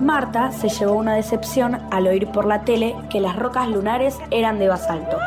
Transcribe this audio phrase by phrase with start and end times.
[0.00, 4.58] Marta se llevó una decepción al oír por la tele que las rocas lunares eran
[4.58, 5.18] de basalto,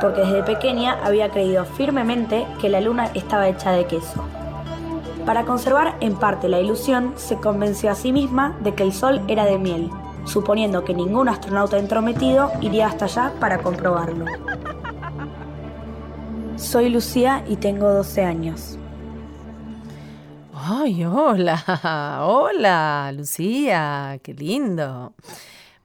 [0.00, 4.24] porque desde pequeña había creído firmemente que la luna estaba hecha de queso.
[5.24, 9.20] Para conservar en parte la ilusión, se convenció a sí misma de que el sol
[9.26, 9.90] era de miel,
[10.24, 14.26] suponiendo que ningún astronauta entrometido iría hasta allá para comprobarlo.
[16.56, 18.78] Soy Lucía y tengo 12 años.
[20.68, 25.14] Ay, hola, hola, Lucía, qué lindo.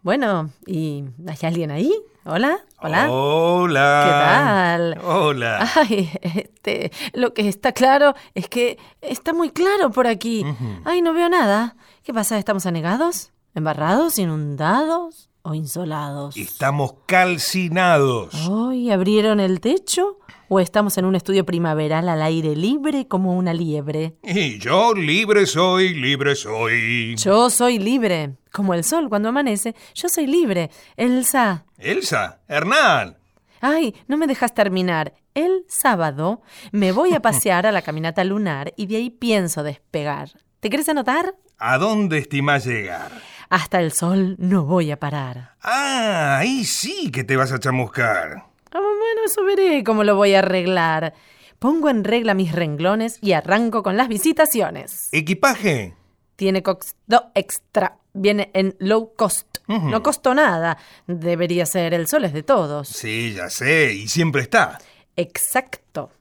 [0.01, 1.93] Bueno, ¿y hay alguien ahí?
[2.25, 3.11] Hola, hola.
[3.11, 4.03] Hola.
[4.03, 4.99] ¿Qué tal?
[5.03, 5.69] Hola.
[5.75, 10.43] Ay, este, lo que está claro es que está muy claro por aquí.
[10.83, 11.75] Ay, no veo nada.
[12.01, 12.39] ¿Qué pasa?
[12.39, 13.33] ¿Estamos anegados?
[13.53, 14.17] ¿Embarrados?
[14.17, 15.29] ¿Inundados?
[15.43, 16.37] ¿O insolados?
[16.37, 18.33] Estamos calcinados.
[18.49, 20.17] Ay, ¿abrieron el techo?
[20.53, 24.17] ¿O estamos en un estudio primaveral al aire libre como una liebre?
[24.21, 27.15] Y yo libre soy, libre soy.
[27.15, 28.35] Yo soy libre.
[28.51, 30.69] Como el sol cuando amanece, yo soy libre.
[30.97, 31.63] Elsa.
[31.77, 33.15] Elsa, Hernán.
[33.61, 35.13] Ay, no me dejas terminar.
[35.35, 36.41] El sábado
[36.73, 40.31] me voy a pasear a la caminata lunar y de ahí pienso despegar.
[40.59, 41.33] ¿Te quieres anotar?
[41.59, 43.09] ¿A dónde estimás llegar?
[43.49, 45.55] Hasta el sol no voy a parar.
[45.61, 48.50] Ah, ahí sí que te vas a chamuscar.
[48.71, 51.13] Ah, bueno, eso veré cómo lo voy a arreglar.
[51.59, 55.09] Pongo en regla mis renglones y arranco con las visitaciones.
[55.11, 55.95] ¿Equipaje?
[56.35, 57.97] Tiene costo extra.
[58.13, 59.59] Viene en low cost.
[59.67, 60.77] No costó nada.
[61.07, 62.87] Debería ser el sol es de todos.
[62.87, 64.79] Sí, ya sé, y siempre está.
[65.15, 66.11] Exacto.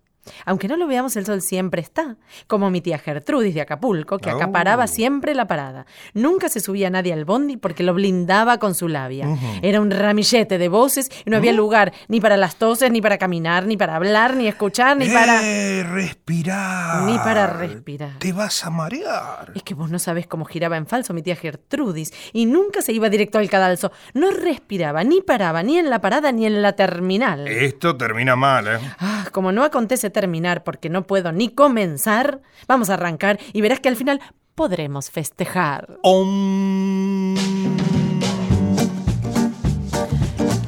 [0.45, 2.17] Aunque no lo veamos, el sol siempre está.
[2.47, 4.87] Como mi tía Gertrudis de Acapulco, que acaparaba Oh.
[4.87, 5.87] siempre la parada.
[6.15, 9.27] Nunca se subía nadie al bondi porque lo blindaba con su labia.
[9.63, 13.19] Era un ramillete de voces y no había lugar ni para las toses, ni para
[13.19, 15.41] caminar, ni para hablar, ni escuchar, ni para...
[15.47, 17.03] Eh, respirar.
[17.03, 18.19] Ni para respirar.
[18.19, 19.53] Te vas a marear.
[19.55, 22.93] Es que vos no sabés cómo giraba en falso mi tía Gertrudis y nunca se
[22.93, 23.93] iba directo al cadalso.
[24.15, 27.47] No respiraba, ni paraba, ni en la parada, ni en la terminal.
[27.49, 28.79] Esto termina mal, ¿eh?
[28.99, 33.81] Ah, como no acontece terminar porque no puedo ni comenzar, vamos a arrancar y verás
[33.81, 34.21] que al final
[34.55, 35.99] podremos festejar.
[36.03, 37.37] Om.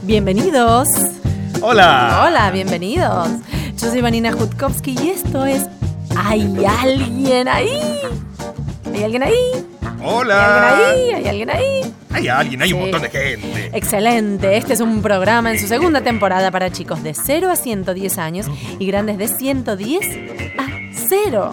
[0.05, 0.89] Bienvenidos.
[1.61, 2.25] Hola.
[2.27, 3.29] Hola, bienvenidos.
[3.77, 5.69] Yo soy Vanina Jutkowski y esto es
[6.17, 7.79] ¿Hay alguien ahí?
[8.95, 9.35] ¿Hay alguien ahí?
[9.81, 10.69] ¿Hay Hola.
[10.69, 11.15] alguien ahí?
[11.15, 11.95] ¿Hay alguien ahí?
[12.11, 13.71] Hay alguien, hay un montón de gente.
[13.73, 18.19] Excelente, este es un programa en su segunda temporada para chicos de 0 a 110
[18.19, 18.47] años
[18.79, 20.07] y grandes de 110
[20.59, 21.53] a 0.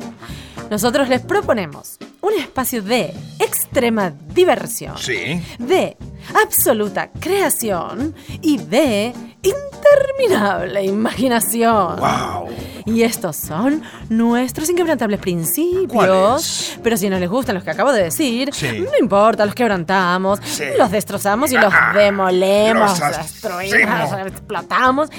[0.69, 5.41] Nosotros les proponemos un espacio de extrema diversión, Sí.
[5.57, 5.97] de
[6.43, 11.95] absoluta creación y de interminable imaginación.
[11.97, 12.49] Wow.
[12.85, 16.77] Y estos son nuestros inquebrantables principios.
[16.83, 18.79] Pero si no les gustan los que acabo de decir, Sí.
[18.79, 20.65] no importa, los quebrantamos, Sí.
[20.77, 24.27] los destrozamos y los Ah, demolemos, los destruimos, hacemos.
[24.27, 25.09] explotamos.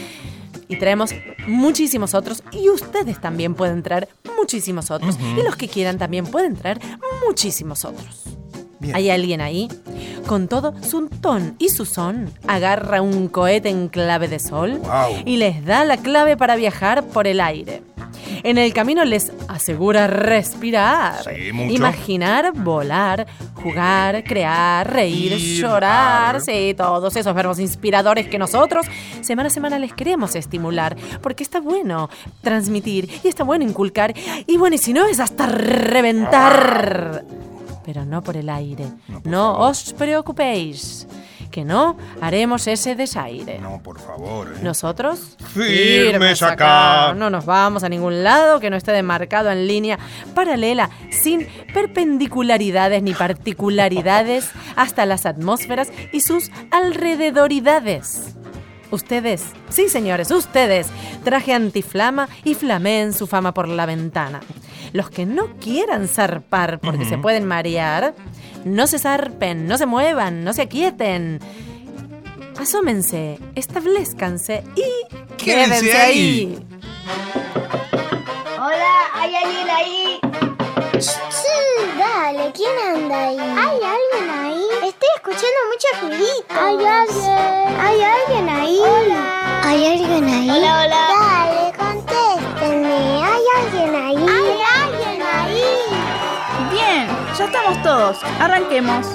[0.71, 1.11] Y traemos
[1.47, 2.43] muchísimos otros.
[2.53, 4.09] Y ustedes también pueden traer
[4.39, 5.19] muchísimos otros.
[5.37, 6.81] Y los que quieran también pueden traer
[7.27, 8.25] muchísimos otros.
[8.79, 8.97] Bien.
[8.97, 9.69] ¿Hay alguien ahí?
[10.27, 14.81] Con todo su ton y su son, agarra un cohete en clave de sol
[15.27, 17.83] y les da la clave para viajar por el aire.
[18.43, 23.27] En el camino les asegura respirar, Sí, imaginar, volar,
[23.63, 26.41] jugar, crear, reír, Ir, llorar, ar.
[26.41, 28.87] sí, todos esos verbos inspiradores que nosotros
[29.21, 32.09] semana a semana les queremos estimular, porque está bueno
[32.43, 34.15] transmitir y está bueno inculcar,
[34.47, 37.25] y bueno, y si no es hasta reventar.
[37.85, 38.87] Pero no por el aire.
[39.25, 41.07] No, os preocupéis,
[41.51, 43.59] que no haremos ese desaire.
[43.59, 44.49] No, por favor.
[44.49, 44.61] ¿eh?
[44.63, 47.15] Nosotros Firmes acá.
[47.15, 49.99] No nos vamos a ningún lado que no esté demarcado en línea
[50.35, 58.37] paralela, sin perpendicularidades ni particularidades hasta las atmósferas y sus alrededoridades.
[58.91, 60.89] Ustedes, sí señores, ustedes,
[61.23, 64.41] traje antiflama y flameen su fama por la ventana.
[64.93, 68.15] Los que no quieran zarpar porque se pueden marear,
[68.65, 71.41] no se zarpen, no se muevan, no se aquieten.
[72.59, 74.83] Asómense, establezcanse y
[75.37, 76.59] Quédense quédense ahí.
[78.59, 80.21] Hola, ¿hay alguien ahí?
[81.01, 81.17] Sí,
[81.99, 83.39] dale, ¿quién anda ahí?
[83.39, 84.65] ¿Hay alguien ahí?
[84.89, 86.55] Estoy escuchando mucho ruidito.
[86.61, 87.81] ¿Hay alguien?
[87.81, 88.79] ¿Hay alguien ahí?
[88.81, 89.61] Hola.
[89.65, 90.51] ¿Hay alguien ahí?
[90.51, 91.09] Hola, hola.
[91.09, 91.73] Dale,
[97.51, 98.17] estamos todos.
[98.41, 99.07] Arranquemos.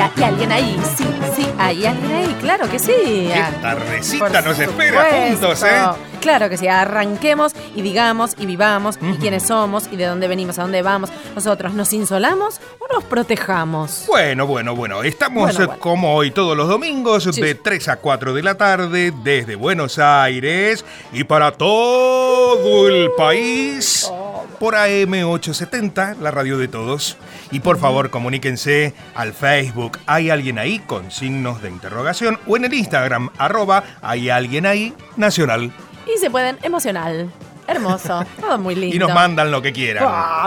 [0.00, 1.04] Hay alguien ahí, sí,
[1.36, 2.92] sí, hay alguien ahí, claro que sí.
[3.32, 5.82] Qué tardecita nos espera juntos, ¿eh?
[6.20, 10.58] Claro que sí, arranquemos y digamos y vivamos y quiénes somos y de dónde venimos,
[10.58, 11.10] a dónde vamos.
[11.34, 14.04] Nosotros nos insolamos o nos protejamos.
[14.06, 15.80] Bueno, bueno, bueno, estamos Bueno, bueno.
[15.80, 17.40] como hoy todos los domingos Sí.
[17.40, 24.10] de 3 a 4 de la tarde desde Buenos Aires y para todo el país
[24.60, 27.16] por AM870, la radio de todos.
[27.50, 32.66] Y por favor, comuníquense al Facebook Hay alguien ahí con signos de interrogación o en
[32.66, 35.72] el Instagram arroba Hay alguien ahí nacional.
[36.06, 37.32] Y se pueden emocional.
[37.66, 38.96] Hermoso, todo muy lindo.
[38.96, 40.04] Y nos mandan lo que quieran.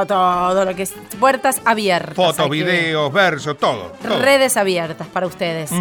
[0.07, 2.15] Todo lo que es puertas abiertas.
[2.15, 3.93] Fotos, videos, versos, todo.
[4.01, 4.19] todo.
[4.21, 5.71] Redes abiertas para ustedes.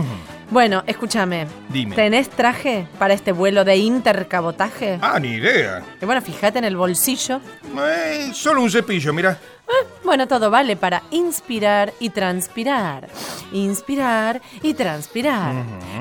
[0.53, 1.47] Bueno, escúchame.
[1.71, 1.97] Dime.
[1.97, 4.99] ¿Tenés traje para este vuelo de intercabotaje?
[5.01, 5.83] Ah, ni idea.
[5.99, 7.41] Y bueno, fíjate en el bolsillo.
[7.65, 9.33] Eh, solo un cepillo, mira.
[9.33, 13.09] Eh, bueno, todo vale para inspirar y transpirar.
[13.53, 15.55] Inspirar y transpirar.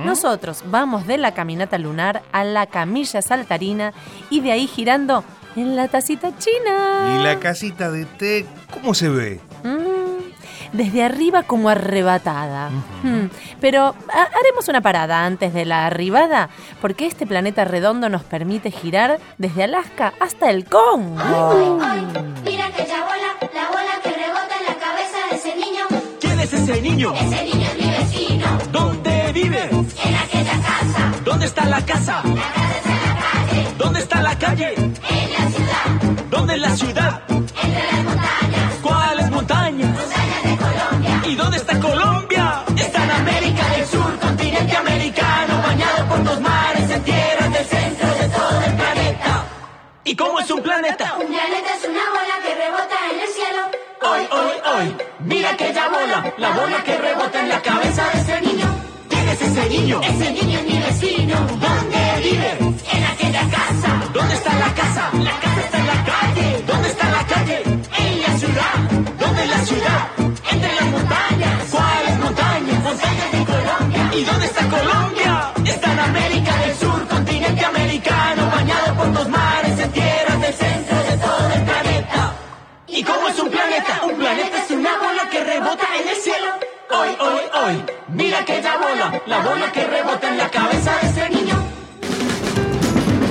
[0.03, 3.93] Nosotros vamos de la caminata lunar a la camilla saltarina
[4.29, 5.23] y de ahí girando
[5.55, 7.15] en la tacita china.
[7.17, 9.39] ¿Y la casita de té cómo se ve?
[9.63, 10.00] Mm,
[10.73, 12.69] desde arriba como arrebatada.
[13.03, 13.25] Mm,
[13.59, 16.49] Pero ha- haremos una parada antes de la arribada,
[16.81, 21.21] porque este planeta redondo nos permite girar desde Alaska hasta el Congo.
[22.45, 25.85] Mira que ya bola, la bola que rebota en la cabeza de ese niño.
[26.19, 27.13] ¿Quién es ese niño?
[27.13, 28.45] Ese niño es mi vecino.
[28.71, 29.69] ¿Dónde vive?
[29.69, 32.21] En aquella casa, ¿Dónde está la casa?
[33.77, 34.73] ¿Dónde está la calle?
[34.75, 34.91] en
[35.33, 35.85] la ciudad,
[36.29, 37.21] ¿Dónde es la ciudad?
[37.29, 39.00] entre las montañas, ¿Cuáles montañas?
[41.25, 42.63] ¿Y dónde está Colombia?
[42.75, 48.07] Está en América del Sur, continente americano, bañado por dos mares, en tierras del centro
[48.07, 49.45] de todo el planeta.
[50.03, 51.15] ¿Y cómo es un planeta?
[51.19, 53.61] Un planeta es una bola que rebota en el cielo.
[54.01, 58.19] Hoy, hoy, hoy, mira que ya bola, la bola que rebota en la cabeza de
[58.21, 58.67] ese niño.
[59.09, 60.01] ¿Quién es ese niño?
[60.01, 61.35] Ese niño es mi vecino.
[61.35, 62.57] ¿Dónde vive?
[62.91, 65.09] En aquella casa, ¿Dónde está la casa?
[65.13, 66.63] La casa está en la calle.
[66.65, 67.63] ¿Dónde está la calle?
[67.63, 68.73] En la ciudad.
[69.19, 70.20] ¿Dónde es la ciudad?
[74.13, 75.53] ¿Y dónde está Colombia?
[75.65, 80.97] Está en América del Sur, continente americano, bañado por dos mares, en tierras del centro
[80.97, 82.33] de todo el planeta.
[82.87, 84.01] ¿Y cómo es un planeta?
[84.03, 86.47] Un planeta es una bola que rebota en el cielo.
[86.89, 91.29] Hoy, hoy, hoy, mira aquella bola, la bola que rebota en la cabeza de ese
[91.29, 91.55] niño.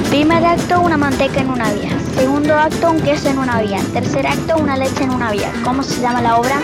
[0.09, 1.91] Primer acto, una manteca en una vía.
[2.15, 3.81] Segundo acto, un queso en una vía.
[3.93, 5.53] Tercer acto, una leche en una vía.
[5.63, 6.57] ¿Cómo se llama la obra?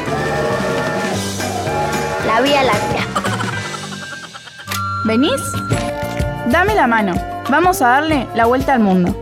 [2.27, 3.36] La Vía Láctea.
[5.07, 5.53] ¿Venís?
[6.49, 7.15] Dame la mano.
[7.49, 9.15] Vamos a darle la vuelta al mundo.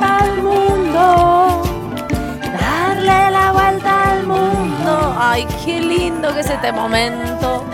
[0.00, 1.62] al mundo.
[2.60, 5.16] Darle la vuelta al mundo.
[5.16, 7.64] Ay, qué lindo que es este momento.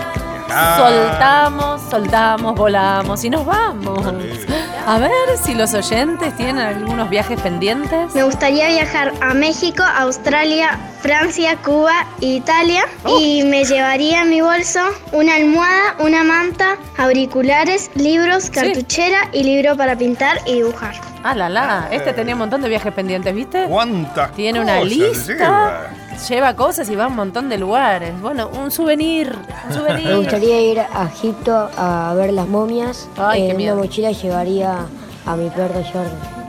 [0.51, 0.77] Ah.
[0.77, 4.05] Soltamos, soltamos, volamos y nos vamos.
[4.87, 5.11] A ver
[5.43, 8.15] si los oyentes tienen algunos viajes pendientes.
[8.15, 12.83] Me gustaría viajar a México, Australia, Francia, Cuba e Italia.
[13.21, 14.81] Y me llevaría en mi bolso
[15.13, 20.95] una almohada, una manta, auriculares, libros, cartuchera y libro para pintar y dibujar.
[21.23, 21.89] Ah, la, la.
[21.93, 23.67] Este tenía un montón de viajes pendientes, ¿viste?
[23.69, 25.33] ¿Cuántas Tiene una cosas lista.
[25.35, 25.81] lleva?
[26.29, 28.19] Lleva cosas y va a un montón de lugares.
[28.21, 29.35] Bueno, un souvenir.
[29.69, 30.07] Un souvenir.
[30.09, 33.09] Me gustaría ir a Egipto a ver las momias.
[33.19, 33.75] Ay, qué en miedo.
[33.75, 34.77] una mochila llevaría
[35.27, 36.41] a mi perro Jordan.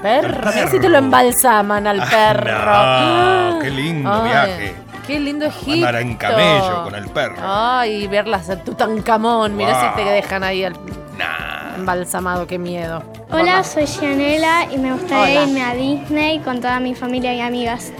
[0.00, 2.52] Perro, mira si te lo embalsaman al perro.
[2.52, 4.74] no, qué lindo Ay, viaje.
[5.06, 5.72] Qué lindo Egipto.
[5.86, 7.36] Andar en camello con el perro.
[7.40, 9.56] Ay, verlas a Tutankamón.
[9.56, 9.90] Mira Wow.
[9.90, 10.74] si te dejan ahí al
[11.18, 11.74] Nah.
[11.76, 13.02] embalsamado, qué miedo.
[13.30, 15.48] Hola, soy Janela y me gustaría Hola.
[15.48, 17.92] irme a Disney con toda mi familia y amigas.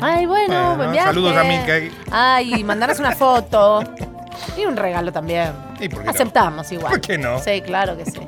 [0.00, 1.08] Ay, bueno, Bueno, buen viaje.
[1.08, 1.90] saludos a Mickey.
[2.10, 3.82] Ay, mandanos una foto.
[4.56, 5.52] Y un regalo también.
[5.78, 6.10] ¿Y por qué no?
[6.10, 6.92] Aceptamos igual.
[6.92, 7.38] ¿Por qué no?
[7.38, 8.20] Sí, claro que sí.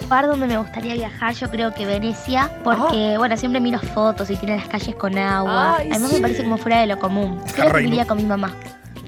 [0.00, 4.36] lugar donde me gustaría viajar, yo creo que Venecia, porque, bueno, siempre miro fotos y
[4.36, 5.76] tiene las calles con agua.
[5.78, 6.16] Ay, Además sí.
[6.16, 7.40] me parece como fuera de lo común.
[7.54, 8.52] Creo que iría con mi mamá.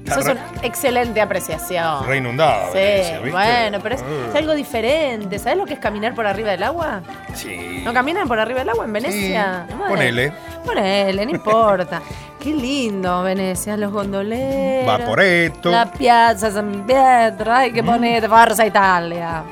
[0.05, 2.05] Eso es una excelente apreciación.
[2.05, 2.67] re inundado.
[2.71, 3.31] Sí, Venecia, ¿viste?
[3.31, 4.29] bueno, pero es, Uh.
[4.29, 5.39] es algo diferente.
[5.39, 7.01] ¿Sabes lo que es caminar por arriba del agua?
[7.33, 7.81] Sí.
[7.83, 9.65] ¿No caminan por arriba del agua en Venecia?
[9.67, 10.33] Sí, Bueno, ponele.
[10.65, 12.01] Ponele, no importa.
[12.39, 14.85] Qué lindo Venecia, los gondoleros.
[14.85, 15.71] Vaporetto.
[15.71, 17.73] La Piazza San Pietro, ay, Mm.
[17.73, 19.43] que bonito, Forza Italia.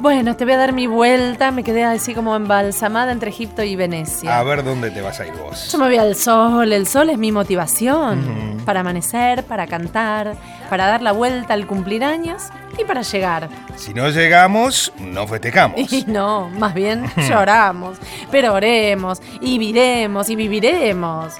[0.00, 1.50] Bueno, te voy a dar mi vuelta.
[1.50, 4.38] Me quedé así como embalsamada entre Egipto y Venecia.
[4.38, 5.70] A ver dónde te vas a ir vos.
[5.70, 8.62] Yo me voy al sol, el sol es mi motivación.
[8.64, 10.36] Para amanecer, para cantar,
[10.70, 12.44] para dar la vuelta al cumplir años
[12.78, 13.50] y para llegar.
[13.76, 15.80] Si no llegamos, no festejamos.
[15.92, 17.98] Y no, más bien lloramos,
[18.30, 21.34] pero oremos y viremos y viviremos.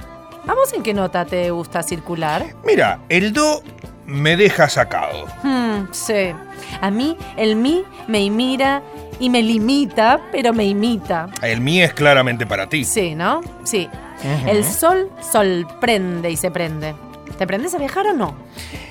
[0.47, 2.45] ¿A vos en qué nota te gusta circular?
[2.65, 3.63] Mira, el do
[4.11, 5.27] me deja sacado.
[5.43, 6.33] Hmm, sí.
[6.81, 8.83] A mí el mi me imita
[9.19, 11.29] y me limita, pero me imita.
[11.43, 12.85] El mi es claramente para ti.
[12.85, 13.41] Sí, ¿no?
[13.65, 13.89] Sí.
[14.47, 16.95] El sol sorprende y se prende.
[17.39, 18.35] ¿Te prendes a viajar o no?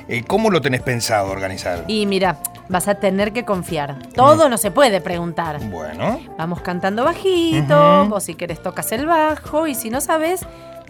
[0.07, 1.83] Eh, ¿Cómo lo tenés pensado organizar?
[1.88, 3.99] Y mira, vas a tener que confiar.
[4.15, 5.59] Todo no se puede preguntar.
[5.65, 10.41] Bueno, Vamos cantando bajito, vos si querés tocas el bajo y si no sabes,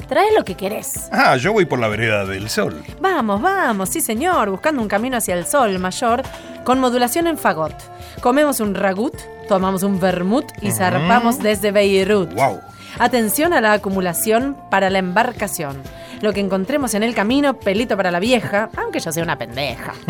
[0.08, 1.10] traes lo que querés.
[1.12, 2.84] ah, yo voy por la vereda del sol.
[3.00, 6.24] Vamos, vamos, sí señor, buscando un camino hacia el sol mayor
[6.64, 7.76] con modulación en fagot.
[8.22, 9.16] Comemos un ragut,
[9.48, 12.34] tomamos un vermut y zarpamos desde Beirut.
[12.34, 12.60] Wow.
[13.00, 15.82] Atención a la acumulación para la embarcación.
[16.22, 19.94] Lo que encontremos en el camino, pelito para la vieja, aunque yo sea una pendeja.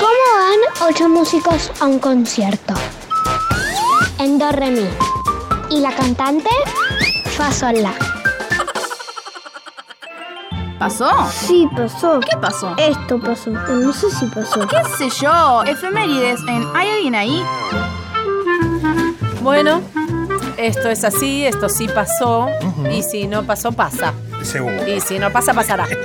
[0.00, 0.08] ¿Cómo
[0.38, 2.74] van ocho músicos a un concierto?
[4.18, 4.88] En do re mi.
[5.70, 6.50] ¿Y la cantante?
[7.36, 7.94] Fa sol la.
[10.78, 11.10] ¿Pasó?
[11.30, 12.20] Sí, pasó.
[12.20, 12.74] ¿Qué pasó?
[12.76, 13.50] Esto pasó.
[13.50, 14.66] No sé si pasó.
[14.66, 15.62] ¿Qué sé yo?
[15.64, 17.42] Efemérides en ¿Hay alguien ahí?
[19.42, 19.80] Bueno,
[20.56, 22.48] esto es así, esto sí pasó,
[22.90, 24.12] y si no pasó, pasa.
[24.42, 24.86] Seguro.
[24.86, 25.86] Y si no pasa, pasará.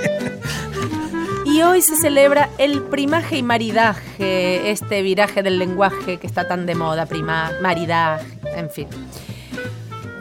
[1.45, 6.65] Y hoy se celebra el primaje y maridaje, este viraje del lenguaje que está tan
[6.65, 8.87] de moda, prima, maridaje, en fin.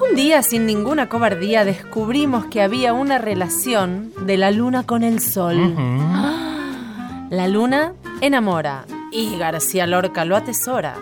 [0.08, 5.20] Un día, sin ninguna cobardía, descubrimos que había una relación de la luna con el
[5.20, 5.74] sol.
[7.30, 10.94] La luna enamora y García Lorca lo atesora.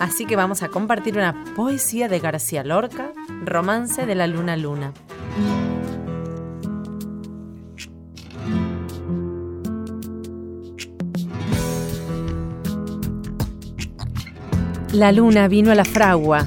[0.00, 3.12] Así que vamos a compartir una poesía de García Lorca,
[3.44, 4.92] Romance de la Luna Luna.
[14.92, 16.46] La luna vino a la fragua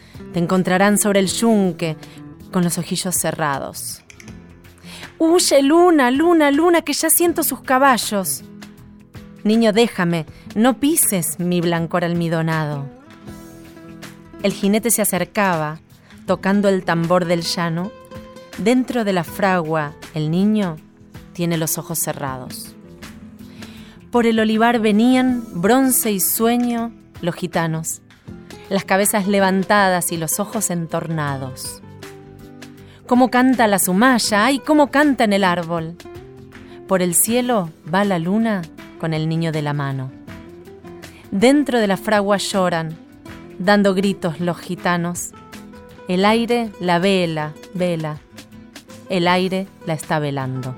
[0.33, 1.97] te encontrarán sobre el yunque
[2.51, 4.01] con los ojillos cerrados.
[5.17, 8.43] Huye, luna, luna, luna, que ya siento sus caballos.
[9.43, 12.85] Niño, déjame, no pises mi blancor almidonado.
[14.43, 15.79] El jinete se acercaba,
[16.25, 17.91] tocando el tambor del llano.
[18.57, 20.77] Dentro de la fragua, el niño
[21.33, 22.75] tiene los ojos cerrados.
[24.11, 28.01] Por el olivar venían, bronce y sueño, los gitanos,
[28.71, 31.81] las cabezas levantadas y los ojos entornados.
[33.05, 35.97] Cómo canta la sumaya, ay, cómo canta en el árbol.
[36.87, 38.61] Por el cielo va la luna
[38.97, 40.09] con el niño de la mano.
[41.31, 42.97] Dentro de la fragua lloran,
[43.59, 45.31] dando gritos los gitanos.
[46.07, 48.19] El aire la vela, vela.
[49.09, 50.75] El aire la está velando.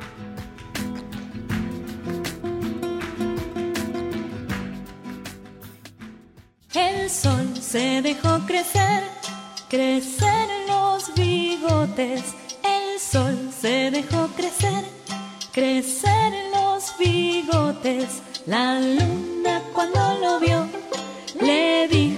[7.74, 9.02] Se dejó crecer,
[9.68, 12.22] crecer los bigotes.
[12.62, 14.86] El sol se dejó crecer,
[15.52, 18.22] crecer los bigotes.
[18.46, 20.68] La luna cuando lo vio,
[21.42, 22.13] le dijo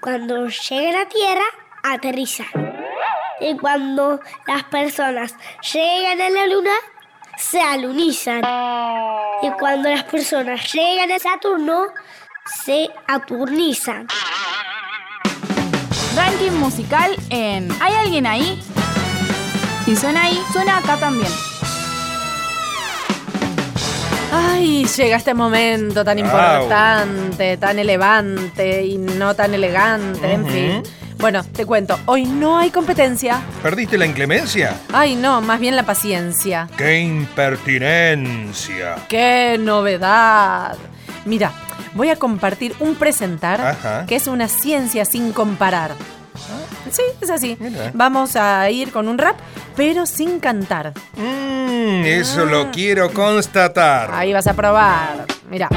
[0.00, 1.44] cuando llegan a tierra
[1.82, 2.46] aterrizan.
[3.40, 5.34] Y cuando las personas
[5.72, 6.72] llegan a la luna,
[7.36, 8.42] se alunizan.
[9.42, 11.88] Y cuando las personas llegan a Saturno,
[12.64, 14.06] se aturnizan.
[16.16, 18.62] Ranking musical en ¿Hay alguien ahí?
[19.84, 21.30] Si suena ahí, suena acá también.
[24.36, 30.82] Ay, llega este momento tan importante, tan elevante y no tan elegante, en fin.
[31.18, 33.40] Bueno, te cuento, hoy no hay competencia.
[33.62, 34.80] ¿Perdiste la inclemencia?
[34.92, 36.68] Ay, no, más bien la paciencia.
[36.76, 38.96] ¡Qué impertinencia!
[39.08, 40.76] ¡Qué novedad!
[41.24, 41.52] Mira,
[41.94, 44.04] voy a compartir un presentar Ajá.
[44.06, 45.92] que es una ciencia sin comparar.
[46.90, 47.56] Sí, es así.
[47.60, 47.92] Mira.
[47.94, 49.36] Vamos a ir con un rap,
[49.76, 50.92] pero sin cantar.
[51.16, 51.63] Mm,
[52.04, 54.10] eso lo quiero constatar.
[54.12, 55.26] Ahí vas a probar.
[55.50, 55.68] Mira.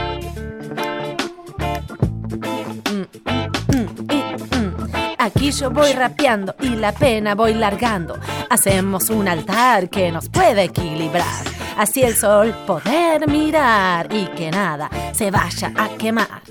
[5.19, 8.17] Aquí yo voy rapeando y la pena voy largando.
[8.49, 11.43] Hacemos un altar que nos puede equilibrar.
[11.77, 16.41] Así el sol poder mirar y que nada se vaya a quemar.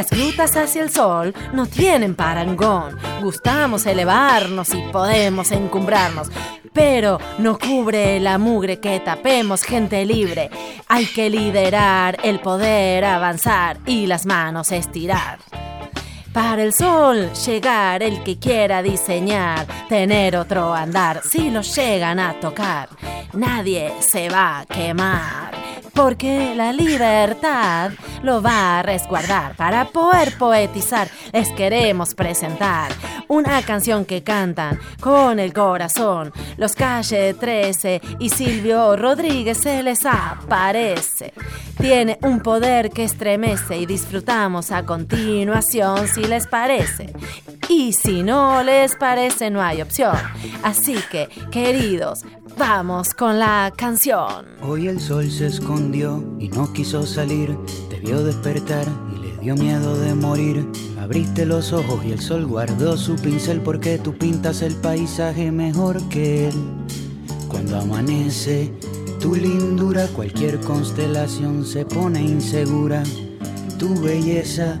[0.00, 2.96] Las grutas hacia el sol no tienen parangón.
[3.20, 6.30] Gustamos elevarnos y podemos encumbrarnos.
[6.72, 10.48] Pero no cubre la mugre que tapemos gente libre.
[10.88, 15.38] Hay que liderar el poder avanzar y las manos estirar.
[16.32, 22.38] Para el sol llegar el que quiera diseñar, tener otro andar, si lo llegan a
[22.38, 22.88] tocar,
[23.32, 25.50] nadie se va a quemar.
[25.92, 27.90] Porque la libertad
[28.22, 29.56] lo va a resguardar.
[29.56, 32.92] Para poder poetizar, les queremos presentar
[33.30, 36.32] una canción que cantan con el corazón.
[36.56, 41.32] Los Calle 13 y Silvio Rodríguez se les aparece.
[41.80, 47.12] Tiene un poder que estremece y disfrutamos a continuación si les parece.
[47.68, 50.16] Y si no les parece, no hay opción.
[50.62, 52.24] Así que, queridos,
[52.58, 54.46] vamos con la canción.
[54.62, 57.56] Hoy el sol se escondió y no quiso salir.
[57.88, 60.66] Te vio despertar y le dio miedo de morir.
[61.00, 66.06] Abriste los ojos y el sol guardó su pincel porque tú pintas el paisaje mejor
[66.08, 66.54] que él.
[67.48, 68.72] Cuando amanece,
[69.20, 73.02] tu lindura, cualquier constelación se pone insegura.
[73.78, 74.80] Tu belleza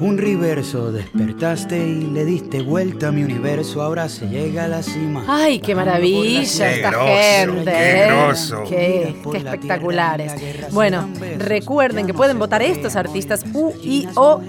[0.00, 0.92] un reverso.
[0.92, 3.82] Despertaste y le diste vuelta a mi universo.
[3.82, 5.24] Ahora se llega a la cima.
[5.26, 7.64] Ay, qué maravilla esta gente.
[7.64, 8.06] qué ¿eh?
[8.08, 8.64] groso.
[8.68, 10.32] Qué, qué espectaculares.
[10.72, 14.40] Bueno, recuerden que pueden votar estos artistas u y o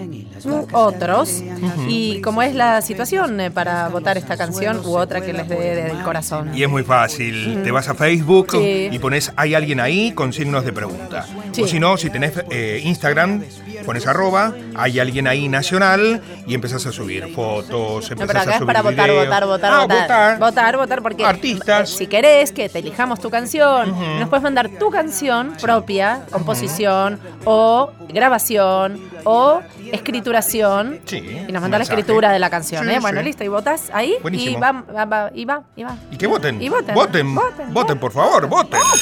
[0.45, 1.43] u otros.
[1.87, 5.75] Y cómo es la situación eh, para votar esta canción u otra que les dé
[5.75, 6.55] del corazón.
[6.55, 7.61] Y es muy fácil.
[7.63, 8.89] Te vas a Facebook Sí.
[8.91, 11.25] y pones hay alguien ahí con signos de pregunta.
[11.51, 11.63] Sí.
[11.63, 13.43] O si no, si tenés eh, Instagram,
[13.85, 18.49] pones arroba, hay alguien ahí nacional y empezás a subir fotos, No, empezás pero acá
[18.49, 19.25] a es subir para votar, videos.
[19.25, 20.01] votar, votar, Ah, votar.
[20.01, 20.39] votar.
[20.39, 21.91] Votar, votar, porque Artistas.
[21.93, 27.19] eh, si querés que te elijamos tu canción, nos puedes mandar tu canción propia, composición
[27.45, 30.99] o grabación o escrituración.
[31.05, 32.99] Sí, Y nos un mandás la escritura de la canción, Sí, ¿eh?
[33.01, 33.25] Bueno, sí.
[33.25, 34.59] listo, y votas ahí y Buenísimo.
[34.59, 35.95] va, va, va, y va, y va.
[36.11, 36.61] Y que voten.
[36.61, 36.93] Y voten.
[36.95, 37.35] Voten.
[37.35, 38.79] Voten, Voten, por favor, voten.
[38.81, 38.99] Ay,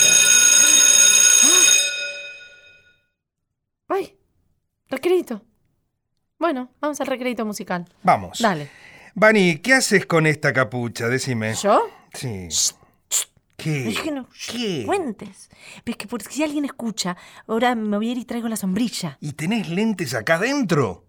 [4.94, 5.42] recrédito.
[6.40, 7.86] Bueno, vamos al recrédito musical.
[8.04, 8.40] Vamos.
[8.40, 8.70] Dale.
[9.16, 11.08] Vani, ¿qué haces con esta capucha?
[11.08, 11.54] Decime.
[11.56, 11.88] ¿Yo?
[12.14, 12.48] Sí.
[13.56, 13.90] ¿Qué?
[13.90, 14.84] Es que no ¿Qué?
[14.86, 15.50] cuentes.
[15.84, 17.16] Pero es que por si alguien escucha,
[17.48, 19.18] ahora me voy a ir y traigo la sombrilla.
[19.22, 21.06] ¿Y tenés lentes acá adentro?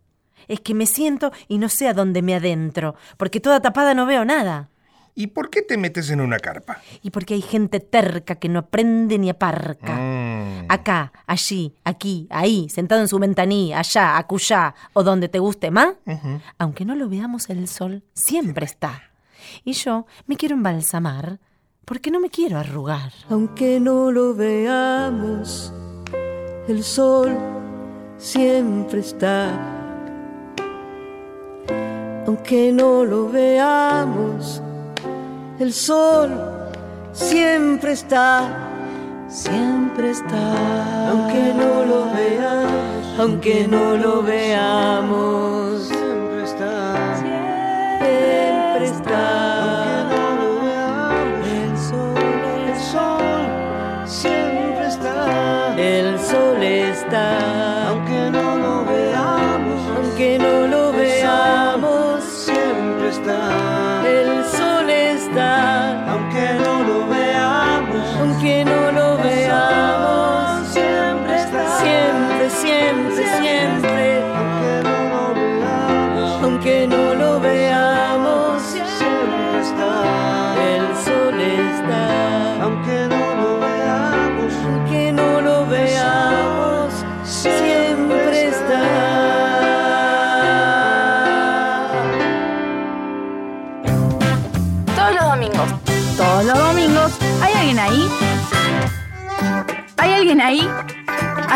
[0.46, 4.06] Es que me siento y no sé a dónde me adentro, porque toda tapada no
[4.06, 4.70] veo nada.
[5.16, 6.80] ¿Y por qué te metes en una carpa?
[7.02, 9.94] Y porque hay gente terca que no aprende ni aparca.
[9.94, 10.13] Mm.
[10.68, 15.94] Acá, allí, aquí, ahí, sentado en su ventanilla, allá, acullá, o donde te guste más.
[16.58, 19.10] Aunque no lo veamos, el sol siempre está.
[19.64, 21.38] Y yo me quiero embalsamar
[21.84, 23.12] porque no me quiero arrugar.
[23.28, 25.72] Aunque no lo veamos,
[26.66, 27.36] el sol
[28.16, 29.50] siempre está.
[32.26, 34.62] Aunque no lo veamos,
[35.58, 36.30] el sol
[37.12, 38.73] siempre está.
[39.34, 41.10] Siempre está.
[41.10, 45.90] Aunque no lo veamos, aunque no lo veamos.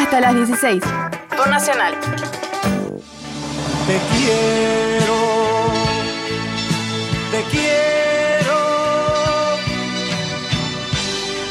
[0.09, 0.83] Hasta las 16.
[1.37, 1.92] Por Nacional.
[3.87, 5.18] Te quiero,
[7.31, 8.59] te quiero.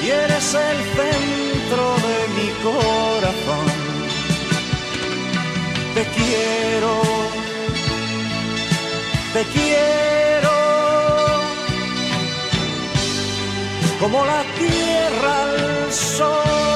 [0.04, 3.67] Y eres el centro de mi corazón.
[5.93, 7.02] Te quiero,
[9.34, 10.50] te quiero.
[14.00, 16.66] Como la tierra al sol.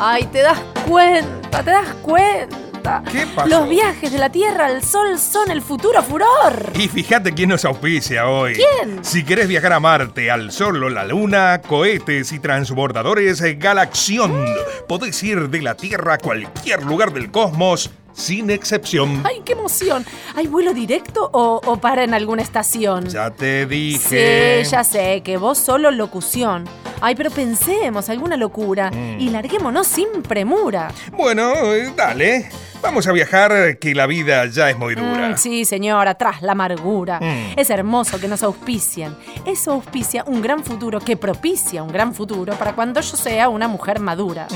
[0.00, 3.02] Ay, te das cuenta, te das cuenta.
[3.10, 3.48] ¿Qué pasó?
[3.48, 6.70] Los viajes de la Tierra al Sol son el futuro furor.
[6.74, 8.54] Y fíjate quién nos auspicia hoy.
[8.54, 9.04] ¿Quién?
[9.04, 14.46] Si querés viajar a Marte, al Sol o la Luna, cohetes y transbordadores Galaxión.
[14.88, 19.22] Podés ir de la Tierra a cualquier lugar del cosmos, sin excepción.
[19.24, 20.04] Ay, qué emoción.
[20.34, 23.06] ¿Hay vuelo directo o, o para en alguna estación?
[23.06, 24.62] Ya te dije.
[24.64, 26.64] Sí, ya sé, que vos solo locución.
[27.02, 29.20] Ay, pero pensemos alguna locura Mm.
[29.20, 30.90] y larguémonos sin premura.
[31.12, 32.48] Bueno, eh, dale.
[32.80, 35.30] Vamos a viajar, que la vida ya es muy dura.
[35.30, 37.18] Mm, sí, señora, tras la amargura.
[37.20, 37.58] Mm.
[37.58, 39.16] Es hermoso que nos auspicien.
[39.44, 43.68] Eso auspicia un gran futuro, que propicia un gran futuro para cuando yo sea una
[43.68, 44.46] mujer madura.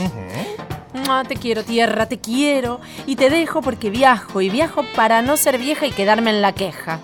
[1.28, 2.80] Te quiero, tierra, te quiero.
[3.06, 6.52] Y te dejo porque viajo y viajo para no ser vieja y quedarme en la
[6.52, 7.00] queja.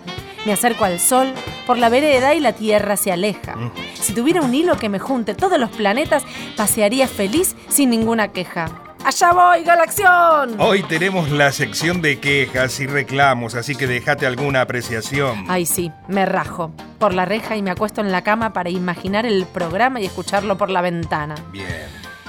[0.46, 1.32] Me acerco al sol
[1.66, 3.54] por la vereda y la tierra se aleja.
[4.00, 6.24] Si tuviera un hilo que me junte todos los planetas,
[6.56, 8.87] pasearía feliz sin ninguna queja.
[9.08, 10.60] ¡Allá voy, Galaxión!
[10.60, 15.46] Hoy tenemos la sección de quejas y reclamos, así que déjate alguna apreciación.
[15.48, 19.24] Ay, sí, me rajo por la reja y me acuesto en la cama para imaginar
[19.24, 21.36] el programa y escucharlo por la ventana.
[21.50, 21.86] Bien.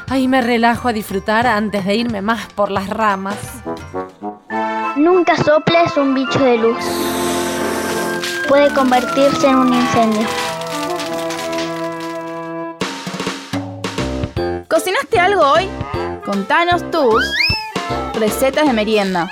[0.07, 3.35] Ay, me relajo a disfrutar antes de irme más por las ramas.
[4.95, 6.85] Nunca soples un bicho de luz.
[8.47, 10.27] Puede convertirse en un incendio.
[14.69, 15.67] ¿Cocinaste algo hoy?
[16.29, 17.25] Contanos tus
[18.13, 19.27] recetas de merienda.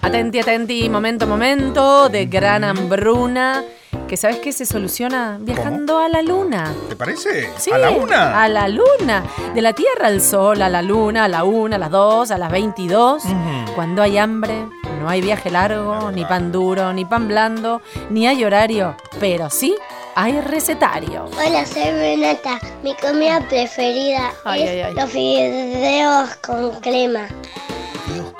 [0.00, 3.62] Atenti, atenti, momento, momento, de gran hambruna.
[4.08, 6.72] Que sabes que se soluciona viajando a la luna.
[6.88, 7.50] ¿Te parece?
[7.58, 8.40] Sí, ¿A la una?
[8.42, 9.24] A la luna.
[9.52, 12.38] De la Tierra al Sol, a la luna, a la una, a las dos, a
[12.38, 13.24] las 22.
[13.74, 14.66] Cuando hay hambre,
[15.00, 18.96] no hay viaje largo, ni pan duro, ni pan blando, ni hay horario.
[19.18, 19.74] Pero sí
[20.14, 21.24] hay recetario.
[21.44, 22.60] Hola, soy Renata.
[22.84, 24.94] Mi comida preferida Ay, es ay, ay.
[24.94, 27.26] los fideos con crema.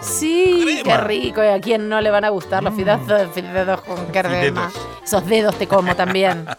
[0.01, 1.43] Sí, qué rico.
[1.43, 3.01] ¿Y a quién no le van a gustar los fideos,
[3.33, 4.71] fideos con crema?
[5.05, 6.47] Esos dedos te como también.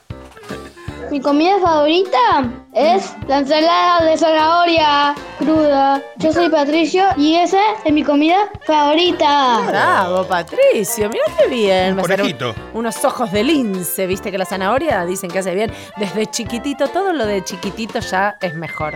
[1.12, 6.02] Mi comida favorita es la ensalada de zanahoria cruda.
[6.18, 9.62] Yo soy Patricio y esa es mi comida favorita.
[9.68, 11.10] Bravo, Patricio.
[11.10, 11.98] Mira qué bien.
[11.98, 14.06] Un unos ojos de lince.
[14.06, 15.72] Viste que la zanahoria dicen que hace bien.
[15.96, 18.96] Desde chiquitito, todo lo de chiquitito ya es mejor.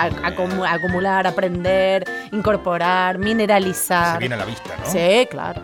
[0.00, 4.14] A- acumu- acumular, aprender, incorporar, mineralizar.
[4.14, 4.90] Se viene a la vista, ¿no?
[4.90, 5.60] Sí, claro.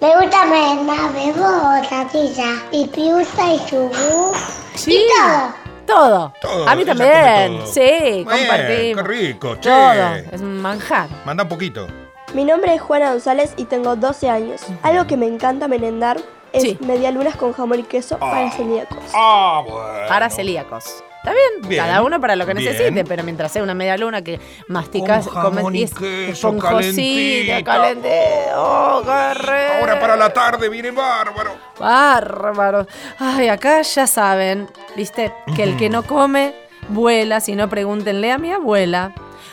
[0.00, 4.32] Me gusta merendar bebo, tatilla, y piusa y chubú.
[4.74, 4.94] Sí.
[4.94, 5.66] Y todo.
[5.86, 6.32] Todo.
[6.40, 7.58] Todo, A mí también.
[7.58, 7.66] todo.
[7.68, 9.02] Sí, Bien, compartimos.
[9.02, 9.68] qué rico, che.
[9.70, 10.14] Todo.
[10.32, 11.08] Es un manjar.
[11.24, 11.86] Manda un poquito.
[12.34, 14.62] Mi nombre es Juana González y tengo 12 años.
[14.82, 16.18] Algo que me encanta merendar
[16.52, 16.78] es Sí.
[16.80, 18.98] medialunas con jamón y queso para celíacos.
[19.14, 20.08] Ah, bueno.
[20.08, 20.84] Para celíacos.
[21.26, 22.64] Está bien, Bien, cada uno para lo que bien.
[22.70, 27.64] necesite, pero mientras sea una media luna que masticas, comes y y es queso, esponjosita,
[27.64, 27.64] calentita.
[27.64, 28.54] calentita.
[28.54, 29.00] Oh,
[29.34, 29.72] rico.
[29.80, 31.56] Ahora para la tarde viene bárbaro.
[31.80, 32.86] Bárbaro.
[33.18, 36.54] Ay, acá ya saben, viste, que el que no come,
[36.90, 39.12] vuela, si no pregúntenle a mi abuela.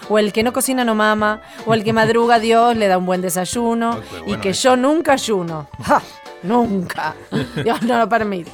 [0.09, 3.07] O el que no cocina no mama, o el que madruga Dios le da un
[3.07, 5.67] buen desayuno, y que yo nunca ayuno.
[5.83, 6.03] ¡Ja!
[6.43, 7.15] Nunca.
[7.63, 8.51] Dios no lo permite.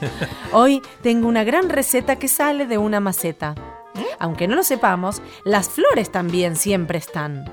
[0.54, 3.56] Hoy tengo una gran receta que sale de una maceta.
[4.20, 7.46] aunque no lo sepamos, las flores también siempre están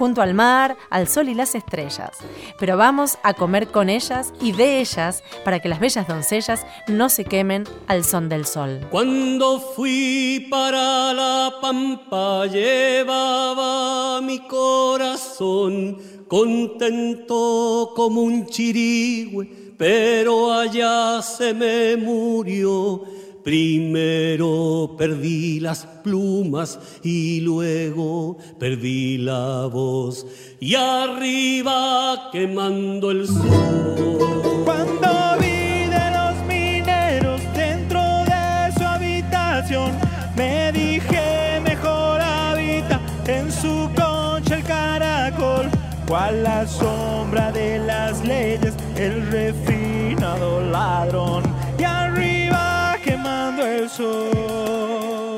[0.00, 2.12] junto al mar, al sol y las estrellas.
[2.58, 7.10] Pero vamos a comer con ellas y de ellas para que las bellas doncellas no
[7.10, 8.80] se quemen al son del sol.
[8.90, 15.98] Cuando fui para la pampa llevaba mi corazón
[16.28, 23.02] contento como un chirigüe, pero allá se me murió
[23.42, 30.26] Primero perdí las plumas y luego perdí la voz.
[30.60, 34.62] Y arriba quemando el sol.
[34.64, 35.08] Cuando
[35.40, 39.92] vi de los mineros dentro de su habitación,
[40.36, 45.70] me dije mejor habita en su concha el caracol.
[46.06, 49.69] Cual la sombra de las leyes, el refinado
[50.80, 51.42] ladrón.
[51.78, 55.36] Y arriba quemando el sol.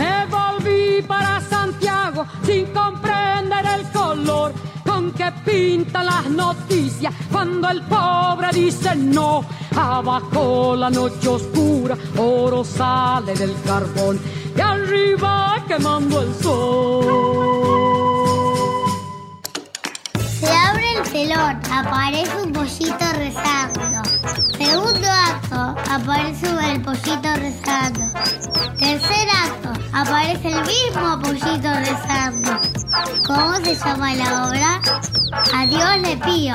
[0.00, 4.52] Me volví para Santiago sin comprender el color
[4.88, 9.44] con que pintan las noticias cuando el pobre dice no.
[9.76, 14.18] Abajo la noche oscura, oro sale del carbón
[14.56, 17.70] y arriba quemando el sol.
[20.40, 24.19] Se abre el telón, aparece un pollito rezando.
[24.70, 28.04] Segundo acto, aparece el pollito rezando.
[28.78, 32.52] Tercer acto, aparece el mismo pollito rezando.
[33.26, 34.80] ¿Cómo se llama la obra?
[35.52, 36.54] Adiós le pío.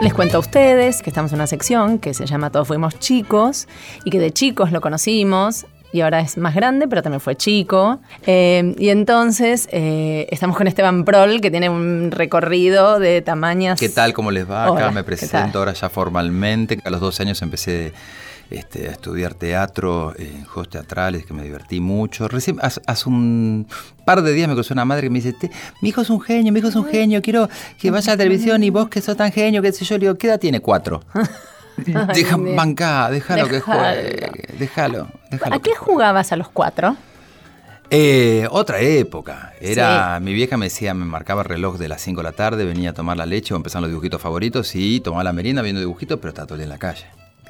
[0.00, 3.68] Les cuento a ustedes que estamos en una sección que se llama Todos fuimos chicos
[4.04, 8.00] y que de chicos lo conocimos y ahora es más grande, pero también fue chico.
[8.26, 13.78] Eh, y entonces eh, estamos con Esteban Prol, que tiene un recorrido de tamaños.
[13.78, 14.12] ¿Qué tal?
[14.12, 14.64] ¿Cómo les va?
[14.66, 16.80] Acá me ¿qué presento ahora ya formalmente.
[16.84, 17.92] A los 12 años empecé
[18.50, 22.26] este, a estudiar teatro en juegos teatrales, que me divertí mucho.
[22.26, 23.68] Recién, hace, hace un
[24.04, 26.20] par de días me cruzó una madre que me dice, "Te- mi hijo es un
[26.20, 29.00] genio, mi hijo es un genio, quiero que vaya a la televisión y vos que
[29.00, 29.94] sos tan genio, qué sé yo.
[29.96, 30.58] Le digo, ¿qué edad tiene?
[30.58, 31.02] Cuatro.
[31.76, 34.30] Deja, bancá, déjalo que juegue,
[34.60, 36.96] déjalo, déjalo ¿A qué jugabas a los cuatro?
[37.90, 39.52] eh, otra época.
[39.60, 42.64] Era, mi vieja me decía, me marcaba el reloj de las 5 de la tarde,
[42.64, 45.80] venía a tomar la leche o empezaban los dibujitos favoritos y tomaba la merienda viendo
[45.80, 47.04] dibujitos, pero estaba todo el día en la calle.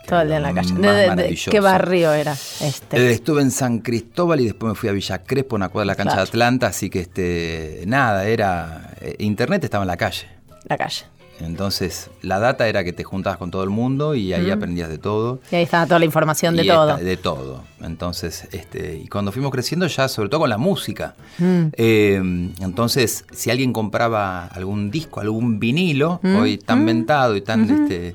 [0.07, 0.75] Todo el día en la calle.
[0.75, 1.39] ¿De-.
[1.51, 2.97] ¿Qué barrio era este?
[2.99, 5.87] Eh, estuve en San Cristóbal y después me fui a Villa Crespo, una cuadra de
[5.93, 6.25] la cancha Claro.
[6.27, 10.27] de Atlanta, así que este nada, era eh, internet estaba en la calle.
[10.69, 11.05] La calle.
[11.41, 14.99] Entonces, la data era que te juntabas con todo el mundo y ahí aprendías de
[14.99, 15.41] todo.
[15.51, 16.91] Y ahí estaba toda la información de Y todo.
[16.93, 17.63] esta- de todo.
[17.83, 21.15] Entonces, este, y cuando fuimos creciendo ya, sobre todo con la música.
[21.39, 21.63] Mm.
[21.73, 27.41] Eh, entonces, si alguien compraba algún disco, algún vinilo, Mm, hoy tan mm, ventado y
[27.41, 28.15] tan este,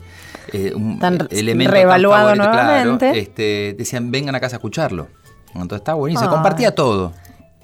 [0.54, 2.08] eh, un Tan elemento tan favorito,
[2.44, 2.50] nuevamente.
[2.52, 5.08] claro, este, decían, vengan a casa a escucharlo.
[5.54, 6.36] Entonces estaba buenísimo, se Ay.
[6.36, 7.12] compartía todo.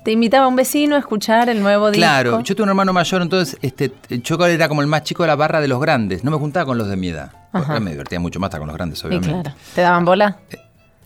[0.05, 2.43] Te invitaba un vecino a escuchar el nuevo Claro, disco.
[2.43, 3.91] yo tuve un hermano mayor, entonces este,
[4.23, 6.63] yo era como el más chico de la barra de los grandes, no me juntaba
[6.67, 7.31] con los de mi edad.
[7.81, 9.41] Me divertía mucho más con los grandes, Y obviamente.
[9.41, 9.57] claro.
[9.73, 10.37] ¿Te daban bola?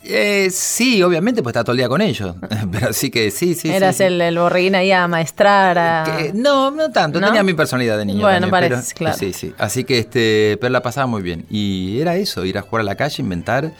[0.03, 2.35] Eh, sí, obviamente, pues estaba todo el día con ellos.
[2.73, 3.69] Pero sí que sí, sí.
[3.69, 5.77] Eras sí, el, el borreguín ahí a maestrar.
[5.77, 6.03] A...
[6.17, 7.27] Que- no, no tanto, ¿No?
[7.27, 8.19] tenía mi personalidad de niño.
[8.19, 9.17] Bueno, también, parece, pero- claro.
[9.17, 9.53] Sí, sí.
[9.57, 11.45] Así que este, pero la pasaba muy bien.
[11.49, 13.71] Y era eso, ir a jugar a la calle, inventar.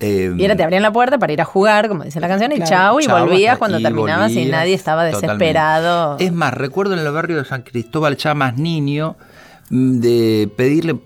[0.00, 2.52] Eh, Y era, te abrían la puerta para ir a jugar, como dice la canción,
[2.52, 5.44] y Claro, chau, y chau, volvías cuando y terminabas y volvías, nadie estaba totalmente.
[5.44, 6.16] desesperado.
[6.18, 9.16] Es más, recuerdo en el barrio de San Cristóbal, ya más niño,
[9.70, 10.96] mm, de pedirle,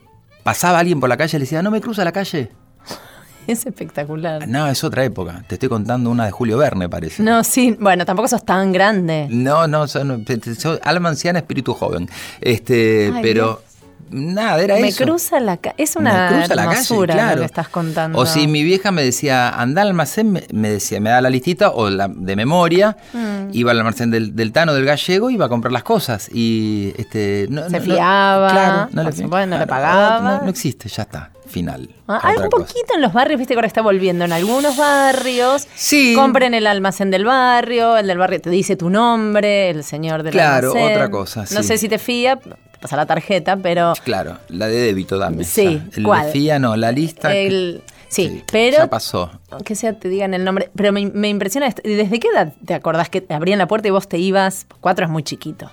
[0.43, 2.51] pasaba alguien por la calle y le decía, no me cruza la calle.
[3.47, 4.47] Es espectacular.
[4.47, 5.43] No, es otra época.
[5.49, 7.23] Te estoy contando una de Julio Verne, parece.
[7.23, 9.27] No, sí, bueno, tampoco sos tan grande.
[9.31, 10.25] No, no, son,
[10.59, 12.09] son alma anciana, espíritu joven.
[12.41, 13.63] Este, Ay, pero
[14.11, 15.05] nada, era Me eso.
[15.05, 15.59] cruza la.
[15.77, 17.35] Es una Me cruza la calle, hermosura claro.
[17.37, 18.19] lo que estás contando.
[18.19, 21.31] O si mi vieja me decía, anda al almacén, me, me decía, me da la
[21.31, 23.51] listita o la de memoria, Mm.
[23.53, 27.47] iba al almacén del, del Tano del Gallego, iba a comprar las cosas y este
[27.51, 30.41] no, Se no- no- fiaba, claro, no le, supuesto, no le claro, pagaba.
[30.43, 31.89] No, existe, ya está, final.
[32.07, 32.67] Ah, algo un cosa.
[32.67, 34.25] poquito en los barrios, viste que ahora está volviendo.
[34.25, 36.15] En algunos barrios, Sí.
[36.17, 40.33] compren el almacén del barrio, el del barrio te dice tu nombre, el señor del
[40.33, 40.93] Claro, almacén.
[40.93, 42.39] otra cosa, No sé si te fía,
[42.81, 45.45] pasa la tarjeta, pero Claro, la de débito dame.
[45.45, 45.81] Sí.
[45.97, 46.31] El ¿cuál?
[46.31, 47.31] FIA no, la lista.
[47.31, 49.31] que- el, sí, sí, pero Ya pasó.
[49.65, 51.83] que sea te digan el nombre, pero me, me impresiona esto.
[51.85, 54.67] ¿Desde qué edad te acordás que te abrían la puerta y vos te ibas?
[54.81, 55.71] Cuatro es muy chiquito.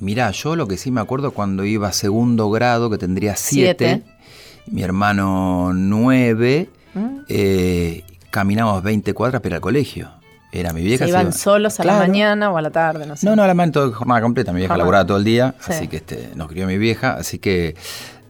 [0.00, 4.02] Mirá, yo lo que sí me acuerdo cuando iba a segundo grado, que tendría siete,
[4.04, 4.70] Siete.
[4.70, 7.18] mi hermano nueve, Mm.
[7.28, 10.10] eh, caminábamos 20 cuadras para el colegio.
[10.50, 10.98] Era mi vieja.
[11.04, 13.26] Se se iban iba- solos a la mañana o a la tarde, no sé.
[13.26, 14.52] No, no, la mano toda jornada completa.
[14.52, 15.72] Mi vieja laburaba todo el día, Sí.
[15.72, 17.74] así que este, nos crió mi vieja, así que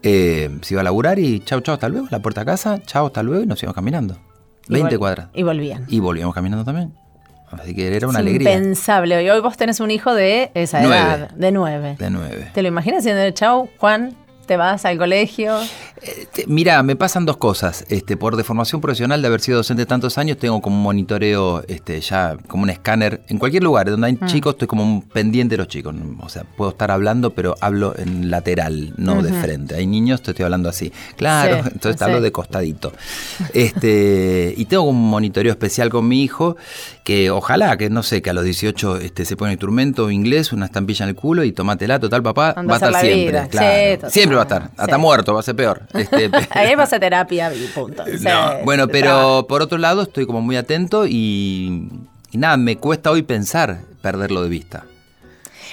[0.05, 2.07] Eh, se iba a laburar y chau, chau, hasta luego.
[2.11, 3.43] La puerta a casa, chau, hasta luego.
[3.43, 4.17] Y nos íbamos caminando.
[4.69, 5.29] Y 20 vol- cuadras.
[5.35, 5.87] Y volvían.
[5.89, 6.95] Y volvíamos caminando también.
[7.51, 8.53] Así que era una Es alegría.
[8.53, 9.23] Impensable.
[9.25, 10.97] Y hoy vos tenés un hijo de esa Nueve.
[10.99, 11.97] edad, de nueve.
[11.99, 12.49] De nueve.
[12.55, 14.15] ¿Te lo imaginas diciendo, chau, Juan,
[14.49, 15.57] te vas al colegio?
[16.33, 17.85] Te- Mira, me pasan dos cosas.
[17.89, 22.01] Este, por deformación profesional de haber sido docente tantos años, tengo como un monitoreo, este,
[22.01, 23.21] ya como un escáner.
[23.29, 24.27] En cualquier lugar donde hay Mm.
[24.27, 25.95] chicos, estoy como un pendiente de los chicos.
[26.21, 29.77] O sea, puedo estar hablando, pero hablo en lateral, no de frente.
[29.77, 30.93] Hay niños, te estoy hablando así.
[31.17, 32.05] Claro, Sí, entonces sí.
[32.05, 32.93] hablo de costadito.
[33.53, 36.57] Este, y tengo un monitoreo especial con mi hijo,
[37.09, 40.53] que ojalá, que no sé, que a los 18 este, se pone un instrumento inglés,
[40.53, 43.43] una estampilla en el culo y tomátela, total papá, va a estar siempre.
[43.45, 44.11] Sí, Claro.
[44.11, 44.71] siempre va a estar.
[44.77, 45.81] Hasta muerto, va a ser peor.
[45.95, 48.05] Este, Ahí vas a terapia y punto.
[48.05, 51.89] Sí, no, bueno, pero por otro lado estoy como muy atento y,
[52.31, 54.85] y nada, me cuesta hoy pensar perderlo de vista.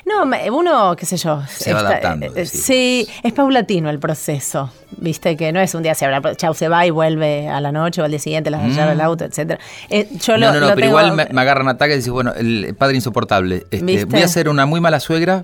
[0.06, 1.42] No, uno, qué sé yo.
[1.50, 4.72] Se va adaptando, eh, Sí, es paulatino el proceso.
[4.98, 7.72] Viste que no es un día se habla, chau, se va y vuelve a la
[7.72, 8.70] noche o al día siguiente, las Mm.
[8.76, 9.60] llave el auto, etcétera.
[9.90, 11.98] Eh, yo lo, no, no, no, lo pero tengo- igual me, me agarran ataques y
[11.98, 13.66] dices, bueno, el padre insoportable.
[13.72, 15.44] Este, voy a ser una muy mala suegra.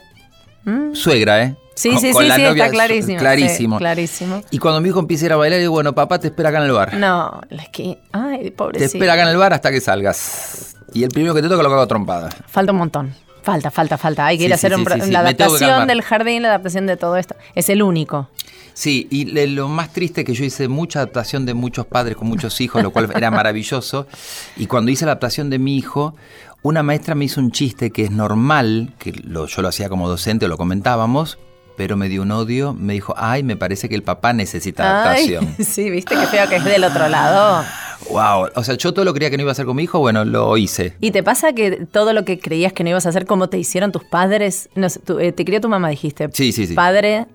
[0.64, 0.94] Mm.
[0.94, 1.56] Suegra, ¿eh?
[1.74, 3.18] Sí, Con- sí, con sí, la sí, está clarísimo.
[3.18, 3.76] Clarísimo.
[3.78, 4.44] sí, clarísimo.
[4.52, 6.60] Y cuando mi hijo empieza a ir a bailar, digo, bueno, papá te espera acá
[6.60, 6.94] en el bar.
[6.94, 8.86] No, es que, ay, te pobrecito.
[8.86, 10.76] espera acá en el bar hasta que salgas.
[10.94, 12.30] Y el primero que te toca lo cago a trompada.
[12.48, 13.16] Falta un montón.
[13.44, 14.26] Falta, falta, falta.
[14.28, 15.12] Hay que Sí, ir a hacer un sí, sí.
[15.12, 17.36] la adaptación del jardín, la adaptación de todo esto.
[17.56, 18.30] Es el único.
[18.74, 22.16] Sí, y le- lo más triste es que yo hice mucha adaptación de muchos padres
[22.16, 24.08] con muchos hijos, lo cual era maravilloso.
[24.56, 26.16] Y cuando hice la adaptación de mi hijo,
[26.62, 30.08] una maestra me hizo un chiste que es normal, que lo- yo lo hacía como
[30.08, 31.38] docente, lo comentábamos,
[31.82, 32.76] pero me dio un odio.
[32.76, 35.56] Me dijo, ay, me parece que el papá necesita Ay, adaptación.
[35.66, 37.66] sí, viste qué feo que es del otro lado.
[38.12, 39.98] Wow, o sea, yo todo lo creía que no iba a hacer con mi hijo,
[39.98, 40.94] bueno, lo hice.
[41.00, 43.58] ¿Y te pasa que todo lo que creías que no ibas a hacer, como te
[43.58, 44.70] hicieron tus padres?
[44.76, 46.30] No sé, tu- eh, te crió tu mamá, dijiste.
[46.34, 46.76] Sí, sí, sí.
[46.76, 47.26] Padre,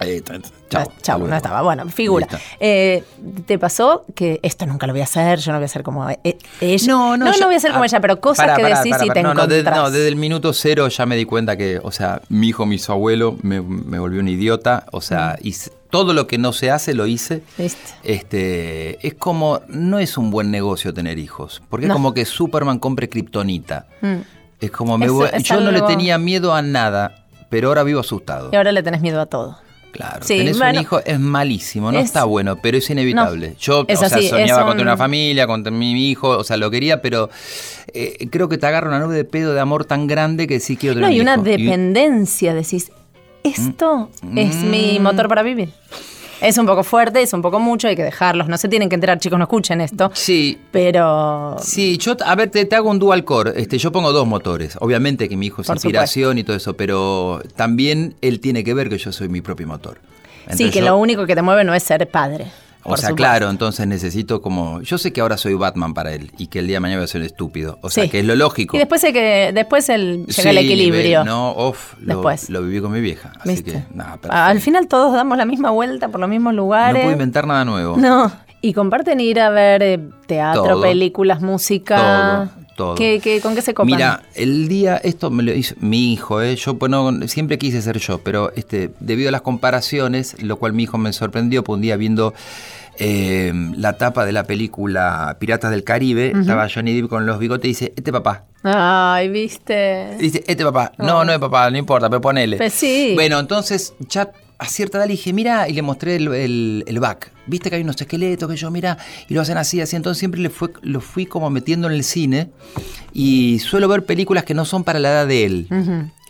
[0.00, 0.20] Eh,
[1.02, 1.62] chau, no estaba.
[1.62, 2.26] Bueno, figura.
[2.60, 3.02] Eh,
[3.46, 6.08] ¿Te pasó que esto nunca lo voy a hacer, yo no voy a ser como
[6.10, 6.18] eh,
[6.60, 6.86] ella?
[6.86, 9.06] No, no, no, yo- voy a ser como ah, ella, pero cosas que decís pará,
[9.06, 9.76] y te no, no, encontrás.
[9.76, 12.78] no, desde el minuto cero ya me di cuenta que, o sea, mi hijo, mi
[12.88, 14.86] abuelo, me, me volvió un idiota.
[14.92, 15.46] O sea, Mm.
[15.46, 17.42] hice- todo lo que no se hace lo hice.
[17.56, 17.92] ¿Viste?
[18.02, 21.92] Este, es como, no es un buen negocio tener hijos, porque No.
[21.94, 23.86] es como que Superman compre kriptonita.
[24.00, 24.16] Mm.
[24.60, 28.50] Es como, me Eso yo no le tenía miedo a nada, pero ahora vivo asustado.
[28.52, 29.58] Y ahora le tenés miedo a todo.
[29.94, 30.80] Claro, Sí, tenés bueno.
[30.80, 33.50] un hijo, es malísimo, no Es- está bueno, pero es inevitable.
[33.50, 36.30] No, Yo, es o sea, soñaba es con tener un- una familia, con mi hijo,
[36.30, 37.30] o sea, lo quería, pero
[37.92, 40.76] eh, creo que te agarra una nube de pedo de amor tan grande que sí
[40.76, 41.44] quiero tener No, y un una hijo.
[41.44, 42.90] dependencia, decís,
[43.44, 45.02] esto es mi Mm.
[45.02, 45.68] motor para vivir.
[46.44, 48.48] Es un poco fuerte, es un poco mucho, hay que dejarlos.
[48.48, 50.10] No se tienen que enterar, chicos, no escuchen esto.
[50.14, 50.58] Sí.
[50.70, 51.56] Pero.
[51.60, 53.52] Sí, yo, a ver, te, te hago un dual core.
[53.56, 54.76] Este, yo pongo dos motores.
[54.80, 58.74] Obviamente que mi hijo es Por inspiración y todo eso, pero también él tiene que
[58.74, 59.98] ver que yo soy mi propio motor.
[60.50, 62.46] sí, que yo- lo único que te mueve no es ser padre.
[62.86, 63.16] O sea, supuesto.
[63.16, 64.80] claro, entonces necesito como.
[64.82, 67.04] Yo sé que ahora soy Batman para él y que el día de mañana voy
[67.04, 67.78] a ser estúpido.
[67.82, 68.10] O sea, Sí.
[68.10, 68.76] que es lo lógico.
[68.76, 71.20] Y después, hay que, después el, llega el Sí, equilibrio.
[71.20, 72.50] ve- No, off, lo, Después.
[72.50, 73.32] lo viví con mi vieja.
[73.40, 73.72] Así ¿Viste?
[73.72, 74.18] que, nada.
[74.28, 77.00] Al final todos damos la misma vuelta por los mismos No lugares.
[77.02, 77.96] puedo inventar nada nuevo.
[77.96, 78.30] No.
[78.64, 80.80] Y comparten ir a ver eh, teatro, Todo.
[80.80, 82.50] películas, música.
[82.56, 82.94] Todo, todo.
[82.94, 83.94] ¿Qué, qué, con qué se copan?
[83.94, 86.56] Mira, el día, esto me lo hizo mi hijo, ¿eh?
[86.56, 90.84] yo bueno, siempre quise ser yo, pero este, debido a las comparaciones, lo cual mi
[90.84, 92.32] hijo me sorprendió, pues un día viendo
[92.98, 97.66] eh, la tapa de la película Piratas del Caribe, estaba Johnny Depp con los bigotes
[97.66, 98.44] y dice, este papá.
[98.62, 100.16] Ay, viste.
[100.18, 100.92] Dice, este papá.
[100.96, 102.56] No, no es papá, no importa, pero ponele.
[102.56, 103.12] Pues sí.
[103.14, 107.30] Bueno, entonces ya a cierta edad le dije, mira, y le mostré el, el, back.
[107.46, 109.96] Viste que hay unos esqueletos que yo, mira, y lo hacen así, así.
[109.96, 112.50] Entonces siempre le fue, lo fui como metiendo en el cine
[113.12, 115.66] y suelo ver películas que no son para la edad de él.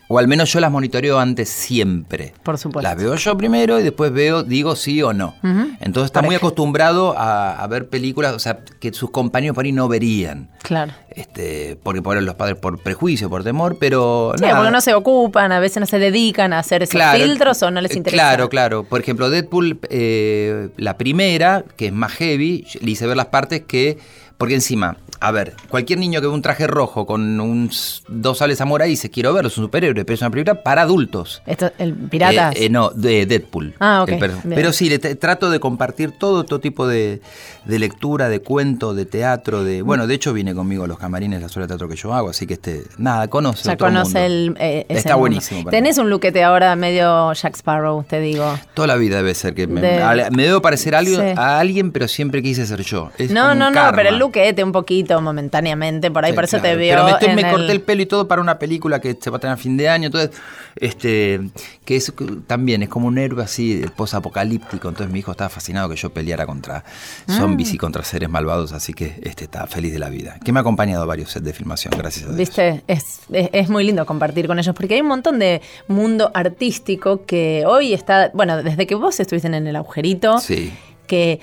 [0.07, 2.33] O al menos yo las monitoreo antes siempre.
[2.43, 2.87] Por supuesto.
[2.87, 5.33] Las veo yo primero y después veo, digo sí o no.
[5.79, 9.71] Entonces está muy acostumbrado a, a ver películas, o sea, que sus compañeros por ahí
[9.71, 10.49] no verían.
[10.61, 10.93] Claro.
[11.09, 14.57] Este, porque por los padres por prejuicio, por temor, pero Sí, nada.
[14.57, 17.71] porque no se ocupan, a veces no se dedican a hacer esos Claro, filtros o
[17.71, 18.21] no les eh, interesa.
[18.21, 18.83] Claro, claro.
[18.83, 23.61] Por ejemplo, Deadpool, eh, la primera, que es más heavy, le hice ver las partes
[23.65, 23.97] que.
[24.37, 27.69] Porque encima, a ver, cualquier niño que ve un traje rojo con un,
[28.07, 31.41] dos sales samurai dice quiero verlo, es un superhéroe, pero es una película para adultos.
[31.45, 32.55] Esto, el piratas.
[32.55, 33.73] Eh, eh, no, de Deadpool.
[33.79, 34.19] Ah, ok, El
[34.55, 37.21] pero sí, le trato de compartir todo, todo tipo de,
[37.65, 39.81] de lectura, de cuento, de teatro, de.
[39.81, 42.29] Bueno, de hecho viene conmigo a los camarines la sola de teatro que yo hago,
[42.29, 42.83] así que este.
[42.97, 43.63] Nada, conoce.
[43.65, 44.25] ya otro conoce mundo.
[44.25, 44.57] el.
[44.59, 45.61] eh, Está buenísimo.
[45.63, 45.69] mí.
[45.71, 48.57] Tenés un luquete ahora medio Jack Sparrow, te digo.
[48.73, 51.33] Toda la vida debe ser que me, De- a- me debo parecer a alguien, Sí.
[51.37, 53.11] a alguien, pero siempre quise ser yo.
[53.17, 55.14] Es no, no, no, pero el luquete un poquito.
[55.17, 56.93] Visto momentáneamente por ahí, por eso te veo.
[56.95, 59.17] Pero me, estoy- en me el- corté el pelo y todo para una película que
[59.19, 60.07] se va a tener a fin de año.
[60.07, 60.31] Entonces,
[60.75, 61.39] este,
[61.85, 62.11] que es
[62.47, 64.89] también es como un héroe así post-apocalíptico.
[64.89, 66.83] Entonces mi hijo estaba fascinado que yo peleara contra
[67.27, 67.75] zombies Ah.
[67.75, 70.37] y contra seres malvados, así que este está feliz de la vida.
[70.43, 72.37] Que me ha acompañado a varios sets de filmación, gracias a Dios.
[72.37, 76.31] Viste, es, es, es muy lindo compartir con ellos porque hay un montón de mundo
[76.33, 80.73] artístico que hoy está, bueno, desde que vos estuviste en el agujerito, Sí.
[81.07, 81.39] que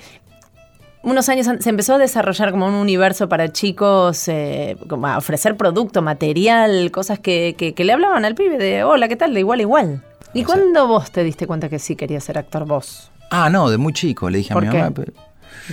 [1.03, 5.55] unos años se empezó a desarrollar como un universo para chicos, eh, como a ofrecer
[5.57, 9.33] producto, material, cosas que, que- que le hablaban al pibe de, hola, ¿qué tal?
[9.33, 10.03] De igual a igual.
[10.33, 13.11] ¿Y cuándo vos te diste cuenta que sí querías ser actor vos?
[13.29, 14.77] Ah, no, de muy chico, le dije a ¿Por mi qué?
[14.79, 14.93] mamá.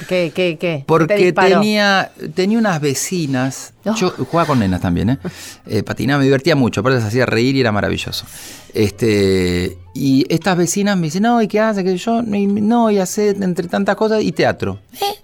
[0.08, 0.56] ¿Qué, qué, qué?
[0.58, 3.72] ¿Qué te Porque tenía, tenía unas vecinas.
[3.84, 3.94] Oh.
[3.94, 5.18] Yo jugaba con nenas también, ¿eh?
[5.66, 6.80] Eh, patinaba, me divertía mucho.
[6.80, 8.24] Aparte se hacía reír y era maravilloso.
[8.72, 11.82] Este, y estas vecinas me dicen, no, ¿y qué hace?
[11.84, 14.78] Que yo, no, y hace entre tantas cosas y teatro.
[14.94, 15.19] ¿Eh?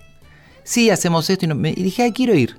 [0.67, 1.45] Sí, hacemos esto.
[1.47, 2.57] Y, no- me- y dije, ay, quiero ir.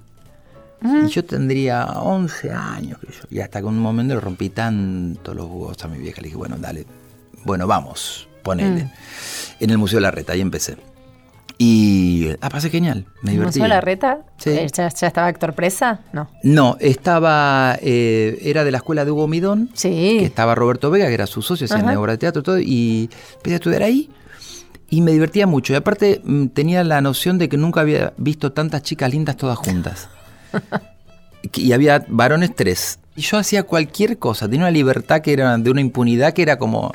[0.81, 3.27] Y yo tendría 11 años, creo yo.
[3.29, 6.21] Y hasta que un momento le rompí tanto los huevos a mi vieja.
[6.21, 6.85] Le dije, bueno, dale,
[7.43, 8.83] bueno, vamos, ponele.
[8.85, 8.89] Mm.
[9.59, 10.77] En el Museo de la Reta, ahí empecé.
[11.59, 13.47] Y ah, pasé genial, me ¿El divertí.
[13.59, 14.19] Museo de la Reta?
[14.37, 14.51] Sí.
[14.51, 16.01] Eh, ¿Ya, ya estaba actor presa?
[16.13, 16.29] No.
[16.43, 20.17] No, estaba, eh, era de la escuela de Hugo Midón, Sí.
[20.19, 23.09] que estaba Roberto Vega, que era su socio, hacía obra de teatro y todo, y
[23.37, 24.11] empecé a estudiar ahí.
[24.89, 25.73] Y me divertía mucho.
[25.73, 29.57] Y aparte mm, tenía la noción de que nunca había visto tantas chicas lindas todas
[29.57, 30.09] juntas.
[31.53, 32.99] y había varones tres.
[33.15, 36.57] Y yo hacía cualquier cosa, tenía una libertad que era de una impunidad que era
[36.57, 36.93] como...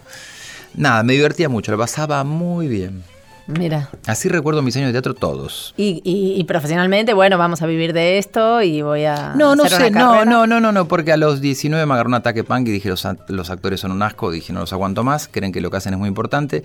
[0.75, 3.03] Nada, me divertía mucho, lo pasaba muy bien.
[3.47, 3.91] Mira.
[4.07, 5.75] Así recuerdo mis años de teatro todos.
[5.77, 9.35] Y, y- y profesionalmente, bueno, vamos a vivir de esto y voy a.
[9.37, 11.95] No, no hacer sé, una no, no, no, no, no, porque a los 19 me
[11.95, 14.73] agarró un ataque punk y dije, los, los actores son un asco, dije, no los
[14.73, 16.63] aguanto más, creen que lo que hacen es muy importante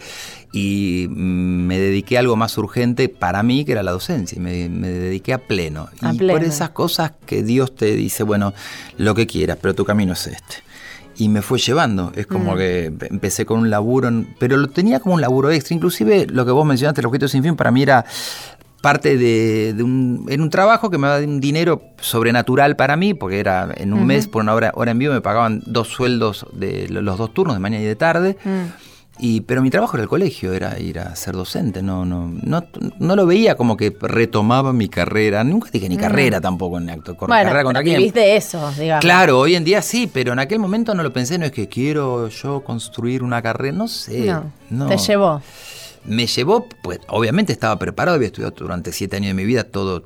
[0.52, 4.70] y me dediqué a algo más urgente para mí, que era la docencia, y me,
[4.70, 5.90] me dediqué a pleno.
[6.02, 6.34] A y pleno.
[6.34, 8.54] por esas cosas que Dios te dice, bueno,
[8.98, 10.67] lo que quieras, pero tu camino es este.
[11.18, 12.58] Y me fue llevando, es como Mm.
[12.58, 14.10] que empecé con un laburo,
[14.40, 17.42] pero lo tenía como un laburo extra, inclusive lo que vos mencionaste, el objeto sin
[17.44, 18.06] fin, para mí era
[18.82, 23.16] parte de, de un, en un trabajo que me daba un dinero sobrenatural para mí,
[23.16, 26.46] porque era en un mes por una hora, hora en vivo me pagaban dos sueldos
[26.54, 28.38] de lo- los dos turnos, de mañana y de tarde.
[28.46, 28.87] Mm.
[29.20, 32.64] Y, pero mi trabajo era el colegio, era ir a ser docente, no, no, no,
[33.00, 36.00] no lo veía como que retomaba mi carrera, nunca dije ni Mm.
[36.00, 38.12] carrera tampoco en acto, Bueno, carrera contra quién.
[38.16, 39.02] eso, digamos.
[39.02, 41.68] Claro, hoy en día sí, pero en aquel momento no lo pensé, no es que
[41.68, 44.26] quiero yo construir una carrera, no sé.
[44.28, 44.88] No, no.
[44.88, 45.42] te llevó.
[46.06, 50.04] Me llevó, pues obviamente estaba preparado, había estudiado durante siete años de mi vida todo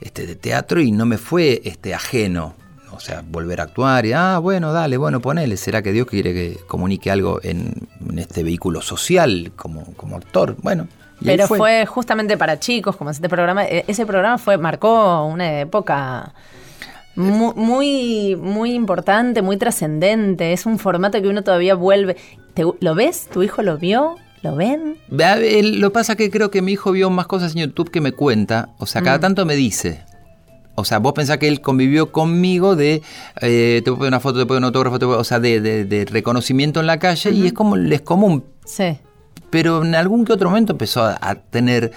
[0.00, 2.54] este, de teatro y no me fue este, ajeno.
[3.00, 5.56] O sea, volver a actuar y, ah, bueno, dale, bueno, ponele.
[5.56, 7.72] ¿Será que Dios quiere que comunique algo en,
[8.06, 10.54] en este vehículo social como, como actor?
[10.62, 10.86] Bueno,
[11.18, 11.86] y Pero fue.
[11.86, 13.64] justamente para chicos, como este programa.
[13.64, 16.34] eh, Ese programa fue marcó una época
[17.16, 20.52] mu- muy, muy, importante, muy trascendente.
[20.52, 22.16] Es un formato que uno todavía vuelve.
[22.52, 23.28] ¿Te- ¿Lo ves?
[23.32, 24.16] ¿Tu hijo lo vio?
[24.42, 24.98] ¿Lo ven?
[25.08, 28.68] Lo pasa que creo que mi hijo vio más cosas en YouTube que me cuenta.
[28.78, 29.20] O sea, cada Mm.
[29.22, 30.02] tanto me dice.
[30.80, 33.02] O sea, vos pensás que él convivió conmigo de
[33.40, 35.84] eh, te puedo una foto, te puedo un autógrafo, te puedo- o sea, de, de-
[35.84, 38.44] de reconocimiento en la calle y es como es común.
[38.64, 38.98] Sí.
[39.50, 41.90] Pero en algún que otro momento empezó a, a tener,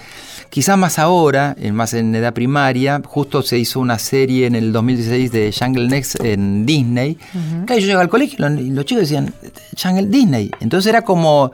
[0.50, 4.72] quizás más ahora, en- más en edad primaria, justo se hizo una serie en el
[4.72, 7.16] 2016 de Jungle Next en Disney.
[7.64, 9.32] Que yo llegaba al colegio y los, los chicos decían,
[9.80, 10.50] Jungle Disney.
[10.58, 11.52] Entonces era como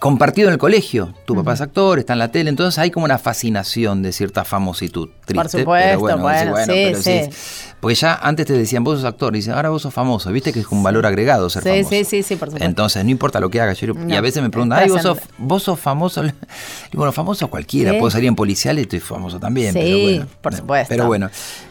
[0.00, 1.14] compartido en el colegio.
[1.24, 4.44] Tu papá es actor, está en la tele, entonces hay como una fascinación de cierta
[4.44, 5.08] famositud.
[5.24, 6.18] Triste, supuesto, pero bueno,
[6.50, 7.10] bueno, sí, sí, pero sí.
[7.10, 10.30] es- porque ya antes te decían, vos sos actor, y dicen, ahora vos sos famoso,
[10.32, 11.88] viste que es un valor agregado ser Sí, famoso.
[11.90, 12.66] sí, sí, sí, por supuesto.
[12.66, 13.78] Entonces, no importa lo que hagas.
[13.80, 16.22] yo- y a veces me preguntan, ay, vos sos, vos sos famoso.
[16.92, 17.96] Y bueno, famoso cualquiera.
[17.98, 19.72] Puedo salir en policial y estoy famoso también.
[19.72, 20.88] Sí, pero bueno, por supuesto.
[20.88, 21.30] Pero bueno.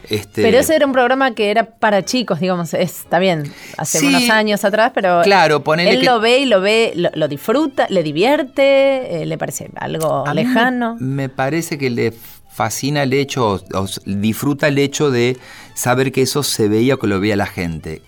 [0.10, 4.00] Este, Pero ese era un programa que era para chicos, digamos, es- está bien, hace
[4.00, 4.08] Sí.
[4.08, 7.88] unos años atrás, pero Claro, él que- lo ve y lo ve, lo, lo disfruta,
[7.90, 10.98] le divierte, eh, le parece algo a lejano.
[11.00, 12.14] Me, parece que le
[12.52, 15.38] fascina el hecho, o, disfruta el hecho de
[15.74, 18.02] saber que eso se veía o que lo veía la gente.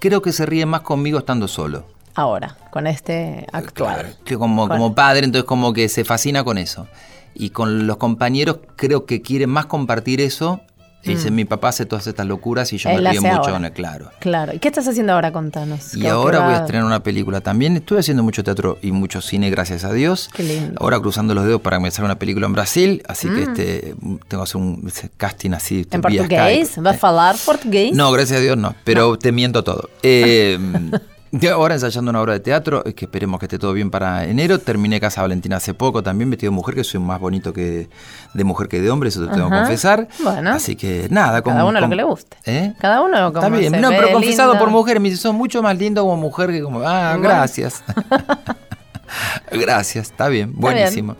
[0.00, 1.86] Creo que se ríe más conmigo estando solo.
[2.14, 4.16] Ahora, con este actual.
[4.24, 6.86] Que como, Con- como padre, entonces como que se fascina con eso.
[7.34, 10.60] Y con los compañeros creo que quiere más compartir eso.
[11.06, 11.34] Y dice, Mm.
[11.34, 13.52] mi papá hace todas estas locuras y yo Él me río mucho ahora.
[13.52, 14.10] con él, claro.
[14.18, 14.52] Claro.
[14.54, 15.32] ¿Y qué estás haciendo ahora?
[15.32, 15.94] Contanos.
[15.94, 17.76] Y ¿Qué- ahora voy a estrenar una película también.
[17.76, 20.28] Estuve haciendo mucho teatro y mucho cine, gracias a Dios.
[20.34, 20.80] Qué lindo.
[20.80, 23.50] Ahora cruzando los dedos para salga una película en Brasil, así que Mm.
[23.50, 23.94] este
[24.28, 25.86] tengo que hacer un casting así.
[25.90, 26.68] ¿En portugués?
[26.70, 26.80] Skype.
[26.82, 27.92] ¿Va a hablar portugués?
[27.94, 29.88] No, gracias a Dios no, pero te miento todo.
[30.02, 30.58] Eh,
[31.52, 34.58] ahora ensayando una obra de teatro, que esperemos que esté todo bien para enero.
[34.58, 37.88] Terminé Casa Valentina hace poco, también vestido de mujer, que soy más bonito que
[38.34, 40.08] de mujer que de hombre, eso te tengo que confesar.
[40.22, 40.52] Bueno.
[40.52, 42.36] Así que nada, con, Cada uno lo que le guste.
[42.44, 42.74] ¿Eh?
[42.78, 44.64] Cada uno como Está bien, se no, ve pero confesado lindo.
[44.64, 46.80] por mujer, me dice, sos mucho más lindo como mujer que como.
[46.80, 47.22] Ah, Bueno.
[47.28, 47.82] gracias.
[49.50, 51.16] gracias, está bien, buenísimo.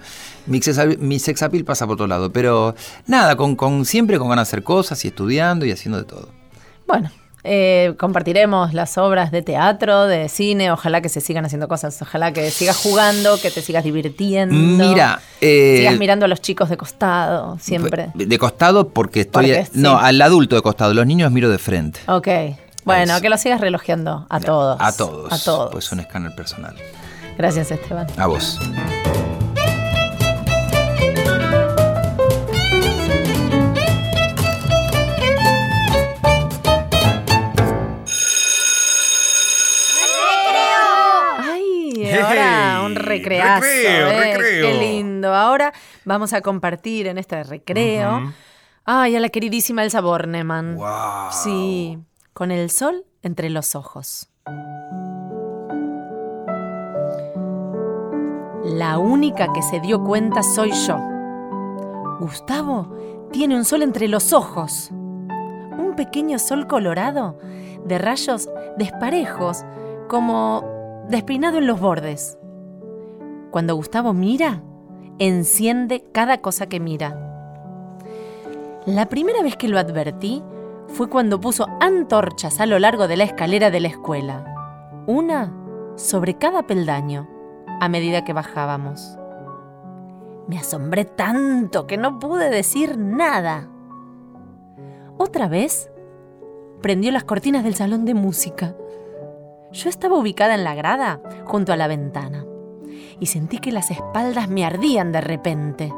[0.47, 2.75] Mi, sex, mi sex appeal pasa por otro lado, pero
[3.07, 6.29] nada, con, con siempre con ganas de hacer cosas y estudiando y haciendo de todo.
[6.87, 7.11] Bueno,
[7.47, 12.33] eh, compartiremos las obras de teatro, de cine, ojalá que se sigan haciendo cosas, ojalá
[12.33, 14.55] que sigas jugando, que te sigas divirtiendo.
[14.55, 18.11] Mira, eh, sigas mirando a los chicos de costado, siempre.
[18.15, 19.47] De costado porque estoy.
[19.47, 19.71] Porque sí.
[19.75, 20.93] No, al adulto de costado.
[20.93, 22.01] Los niños miro de frente.
[22.07, 22.29] Ok.
[22.85, 24.77] Bueno, que lo sigas relojeando a todos.
[24.81, 25.33] A todos.
[25.33, 25.73] A todos.
[25.73, 26.77] Pues un escáner personal.
[27.37, 28.07] Gracias, Esteban.
[28.17, 28.59] A vos.
[43.19, 43.63] Recreazo.
[43.63, 44.67] Recreo, eh, recreo.
[44.67, 45.35] Qué lindo.
[45.35, 45.73] Ahora
[46.05, 48.33] vamos a compartir en este recreo.
[48.85, 50.77] Ay, a la queridísima Elsa Bornemann.
[50.77, 51.33] Wow.
[51.33, 51.99] Sí,
[52.33, 54.29] con el sol entre los ojos.
[58.65, 60.99] La única que se dio cuenta soy yo.
[62.21, 62.93] Gustavo
[63.33, 64.91] tiene un sol entre los ojos.
[64.91, 67.39] Un pequeño sol colorado
[67.85, 69.65] de rayos desparejos,
[70.09, 70.65] como
[71.09, 72.39] despeinado en los bordes.
[73.57, 74.63] Cuando Gustavo mira,
[75.19, 77.19] enciende cada cosa que mira.
[78.85, 80.43] La primera vez que lo advertí
[80.89, 84.45] fue cuando puso antorchas a lo largo de la escalera de la escuela.
[85.07, 85.55] Una
[85.95, 87.31] sobre cada peldaño
[87.81, 89.17] a medida que bajábamos.
[90.49, 93.71] Me asombré tanto que no pude decir nada.
[95.17, 95.91] Otra vez,
[96.83, 98.77] prendió las cortinas del salón de música.
[99.73, 102.46] Yo estaba ubicada en la grada, junto a la ventana,
[103.21, 105.93] y sentí que las espaldas me ardían de repente.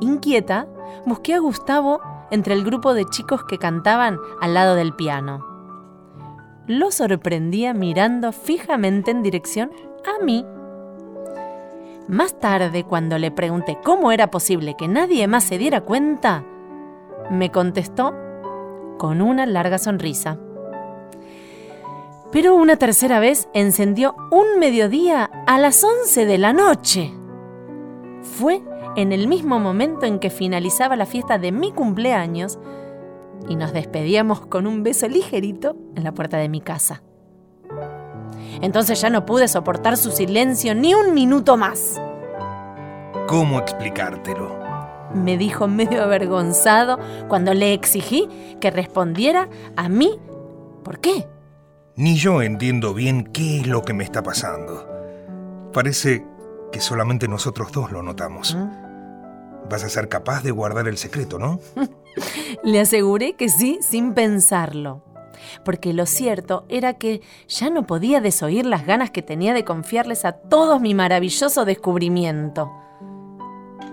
[0.00, 0.66] Inquieta,
[1.06, 2.00] busqué a Gustavo
[2.30, 5.44] entre el grupo de chicos que cantaban al lado del piano.
[6.66, 9.70] Lo sorprendía mirando fijamente en dirección
[10.04, 10.44] a mí.
[12.08, 16.44] Más tarde, cuando le pregunté cómo era posible que nadie más se diera cuenta,
[17.30, 18.14] me contestó
[18.98, 20.38] con una larga sonrisa.
[22.34, 27.14] Pero una tercera vez encendió un mediodía a las 11 de la noche.
[28.22, 28.60] Fue
[28.96, 32.58] en el mismo momento en que finalizaba la fiesta de mi cumpleaños
[33.48, 37.04] y nos despedíamos con un beso ligerito en la puerta de mi casa.
[38.60, 42.02] Entonces ya no pude soportar su silencio ni un minuto más.
[43.28, 44.58] ¿Cómo explicártelo?
[45.14, 48.28] Me dijo medio avergonzado cuando le exigí
[48.60, 50.18] que respondiera a mí.
[50.82, 51.28] ¿Por qué?
[51.96, 54.88] Ni yo entiendo bien qué es lo que me está pasando.
[55.72, 56.26] Parece
[56.72, 58.56] que solamente nosotros dos lo notamos.
[59.70, 61.60] Vas a ser capaz de guardar el secreto, ¿no?
[62.64, 65.04] Le aseguré que sí, sin pensarlo.
[65.64, 70.24] Porque lo cierto era que ya no podía desoír las ganas que tenía de confiarles
[70.24, 72.72] a todos mi maravilloso descubrimiento.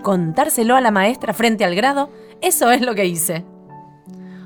[0.02, 3.44] Contárselo a la maestra frente al grado, eso es lo que hice.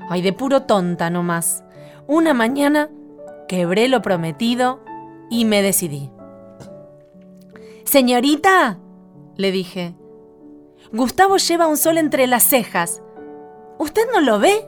[0.09, 1.63] Ay, de puro tonta nomás.
[2.05, 2.89] Una mañana
[3.47, 4.79] quebré lo prometido
[5.29, 6.11] y me decidí.
[7.85, 8.79] Señorita,
[9.35, 9.95] le dije,
[10.91, 13.01] Gustavo lleva un sol entre las cejas.
[13.77, 14.67] ¿Usted no lo ve?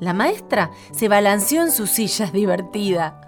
[0.00, 3.20] La maestra se balanceó en su silla divertida.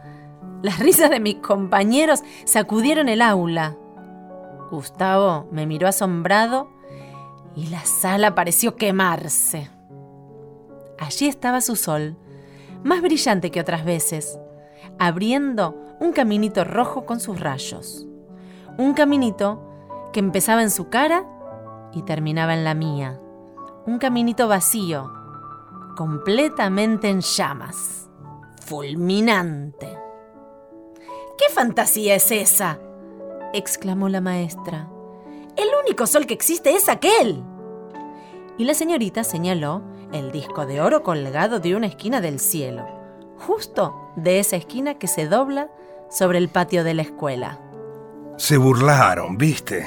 [0.63, 3.77] Las risas de mis compañeros sacudieron el aula.
[4.71, 6.71] Gustavo me miró asombrado
[7.55, 9.71] y la sala pareció quemarse.
[10.99, 12.17] Allí estaba su sol,
[12.85, 14.39] más brillante que otras veces,
[14.99, 18.07] abriendo un caminito rojo con sus rayos.
[18.77, 19.63] Un caminito
[20.13, 21.25] que empezaba en su cara
[21.93, 23.21] y terminaba en la mía.
[23.87, 25.11] Un caminito vacío,
[25.97, 28.09] completamente en llamas.
[28.65, 29.99] Fulminante.
[31.39, 32.79] ¿Qué fantasía es esa?
[33.53, 34.89] exclamó la maestra.
[35.57, 37.43] El único sol que existe es aquel.
[38.59, 42.87] Y la señorita señaló el disco de oro colgado de una esquina del cielo,
[43.37, 45.71] justo de esa esquina que se dobla
[46.11, 47.61] sobre el patio de la escuela.
[48.37, 49.87] Se burlaron, ¿viste?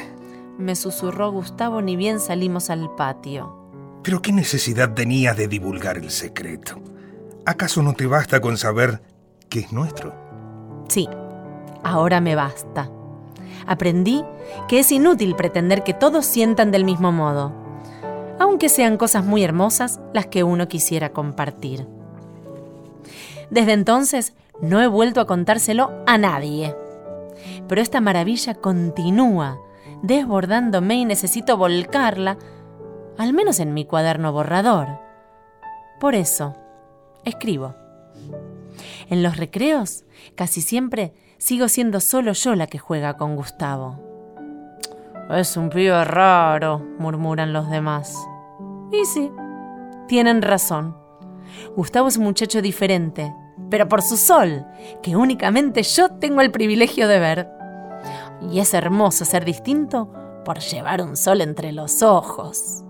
[0.58, 3.58] Me susurró Gustavo ni bien salimos al patio.
[4.04, 6.80] Pero ¿qué necesidad tenías de divulgar el secreto?
[7.46, 9.02] ¿Acaso no te basta con saber
[9.50, 10.14] que es nuestro?
[10.88, 11.08] Sí,
[11.84, 12.90] ahora me basta.
[13.66, 14.24] Aprendí
[14.68, 17.54] que es inútil pretender que todos sientan del mismo modo,
[18.42, 21.88] aunque sean cosas muy hermosas las que uno quisiera compartir.
[23.50, 26.76] Desde entonces, No he vuelto a contárselo a nadie.
[27.68, 29.58] Pero esta maravilla continúa,
[30.04, 32.38] desbordándome y necesito volcarla,
[33.18, 34.88] al menos en mi cuaderno borrador.
[36.00, 36.56] Por eso,
[37.26, 37.74] escribo.
[39.10, 40.04] En los recreos,
[40.36, 44.00] casi siempre sigo siendo solo yo la que juega con Gustavo.
[45.32, 48.16] Es un pibe raro, murmuran los demás.
[48.92, 49.32] Y sí,
[50.08, 50.98] tienen razón.
[51.76, 53.34] Gustavo es un muchacho diferente,
[53.70, 54.66] pero por su sol,
[55.02, 57.50] que únicamente yo tengo el privilegio de ver.
[58.52, 60.12] Y es hermoso ser distinto
[60.44, 62.84] por llevar un sol entre los ojos.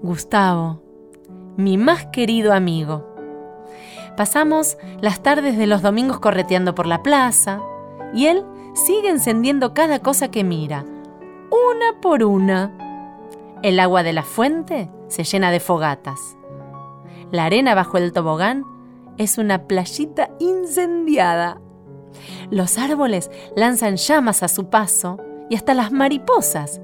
[0.00, 0.82] Gustavo,
[1.56, 3.14] mi más querido amigo.
[4.16, 7.60] Pasamos las tardes de los domingos correteando por la plaza
[8.14, 8.44] y él
[8.74, 10.84] sigue encendiendo cada cosa que mira,
[11.50, 12.85] una por una.
[13.62, 16.36] El agua de la fuente se llena de fogatas.
[17.30, 18.64] La arena bajo el tobogán
[19.18, 21.60] es una playita incendiada.
[22.50, 26.80] Los árboles lanzan llamas a su paso y hasta las mariposas,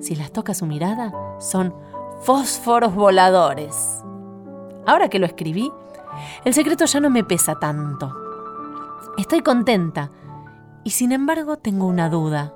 [0.00, 1.74] si las toca su mirada, son
[2.22, 4.02] fósforos voladores.
[4.86, 5.70] Ahora que lo escribí,
[6.44, 8.14] el secreto ya no me pesa tanto.
[9.18, 10.10] Estoy contenta
[10.84, 12.54] y sin embargo tengo una duda.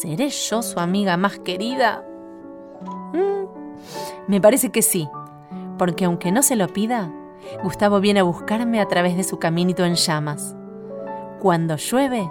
[0.00, 2.04] ¿Seré yo su amiga más querida?
[4.26, 5.08] Me parece que sí,
[5.78, 7.12] porque aunque no se lo pida,
[7.62, 10.56] Gustavo viene a buscarme a través de su caminito en llamas.
[11.40, 12.30] Cuando llueve,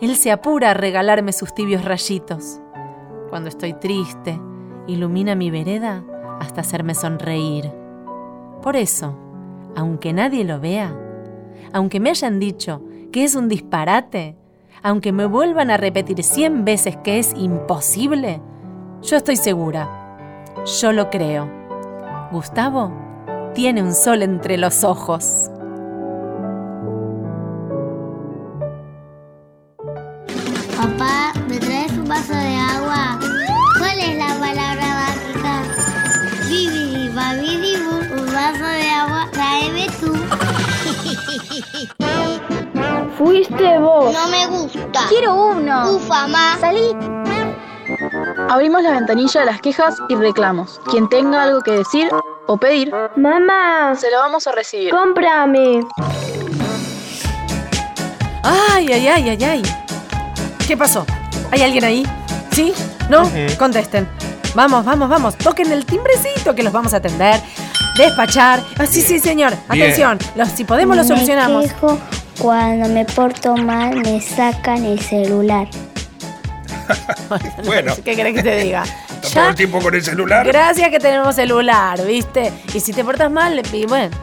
[0.00, 2.60] él se apura a regalarme sus tibios rayitos.
[3.30, 4.40] Cuando estoy triste,
[4.86, 6.04] ilumina mi vereda
[6.40, 7.72] hasta hacerme sonreír.
[8.62, 9.18] Por eso,
[9.76, 10.96] aunque nadie lo vea,
[11.72, 12.82] aunque me hayan dicho
[13.12, 14.36] que es un disparate,
[14.82, 18.40] aunque me vuelvan a repetir cien veces que es imposible,
[19.02, 20.03] yo estoy segura.
[20.64, 21.50] Yo lo creo.
[22.32, 22.90] Gustavo
[23.54, 25.50] tiene un sol entre los ojos.
[30.76, 33.18] Papá, ¿me traes un vaso de agua?
[33.78, 35.62] ¿Cuál es la palabra mágica?
[37.14, 40.12] Babidi, bu, un vaso de agua, tráeme tú.
[43.18, 44.12] Fuiste vos.
[44.12, 45.08] No me gusta.
[45.08, 45.94] Quiero uno.
[45.94, 46.58] Ufa, más.
[46.58, 47.33] Salí.
[48.48, 50.80] Abrimos la ventanilla de las quejas y reclamos.
[50.90, 52.08] Quien tenga algo que decir
[52.46, 54.90] o pedir, Mamá, se lo vamos a recibir.
[54.90, 55.80] cómprame.
[58.42, 59.62] ¡Ay, ay, ay, ay, ay!
[60.66, 61.06] ¿Qué pasó?
[61.50, 62.06] ¿Hay alguien ahí?
[62.52, 62.72] ¿Sí?
[63.08, 63.30] ¿No?
[63.58, 64.08] Contesten.
[64.54, 65.36] Vamos, vamos, vamos.
[65.36, 67.40] Toquen el timbrecito que los vamos a atender.
[67.96, 68.60] Despachar.
[68.78, 69.52] Ah, sí, sí, señor.
[69.70, 69.82] Bien.
[69.82, 70.18] Atención.
[70.36, 71.64] Los, si podemos, lo solucionamos.
[71.64, 71.98] Quejo
[72.40, 75.68] cuando me porto mal, me sacan el celular.
[77.64, 78.84] Bueno, ¿Qué querés que te diga?
[79.32, 80.46] todo el tiempo con el celular.
[80.46, 82.52] Gracias que tenemos celular, ¿viste?
[82.74, 84.16] Y si te portas mal, le pido, bueno,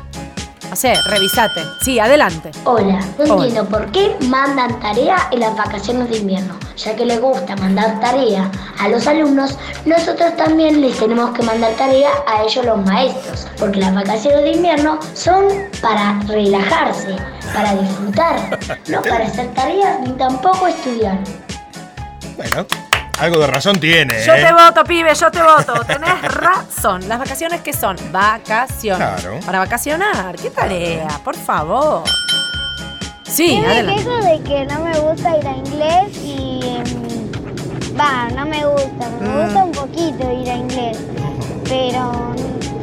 [0.70, 1.62] no sé, revisate.
[1.84, 2.52] Sí, adelante.
[2.64, 3.46] Hola, no Hola.
[3.46, 6.54] entiendo por qué mandan tarea en las vacaciones de invierno.
[6.78, 8.50] Ya que les gusta mandar tarea
[8.80, 13.48] a los alumnos, nosotros también les tenemos que mandar tarea a ellos los maestros.
[13.60, 15.46] Porque las vacaciones de invierno son
[15.82, 17.18] para relajarse,
[17.54, 21.18] para disfrutar, no para hacer tareas ni tampoco estudiar.
[22.38, 22.66] Bueno,
[23.20, 24.24] algo de razón tiene.
[24.26, 24.44] Yo ¿eh?
[24.46, 25.74] te voto, pibe, yo te voto.
[25.86, 27.08] Tenés razón.
[27.08, 29.22] Las vacaciones que son vacaciones.
[29.22, 29.40] Claro.
[29.46, 30.36] Para vacacionar.
[30.36, 31.08] ¿Qué tarea?
[31.24, 32.04] Por favor.
[33.24, 36.60] Sí, Yo me quejo de que no me gusta ir a inglés y...
[36.66, 39.10] em, Va, no me gusta.
[39.22, 39.44] Me Mm.
[39.46, 40.98] gusta un poquito ir a inglés.
[41.68, 42.34] Pero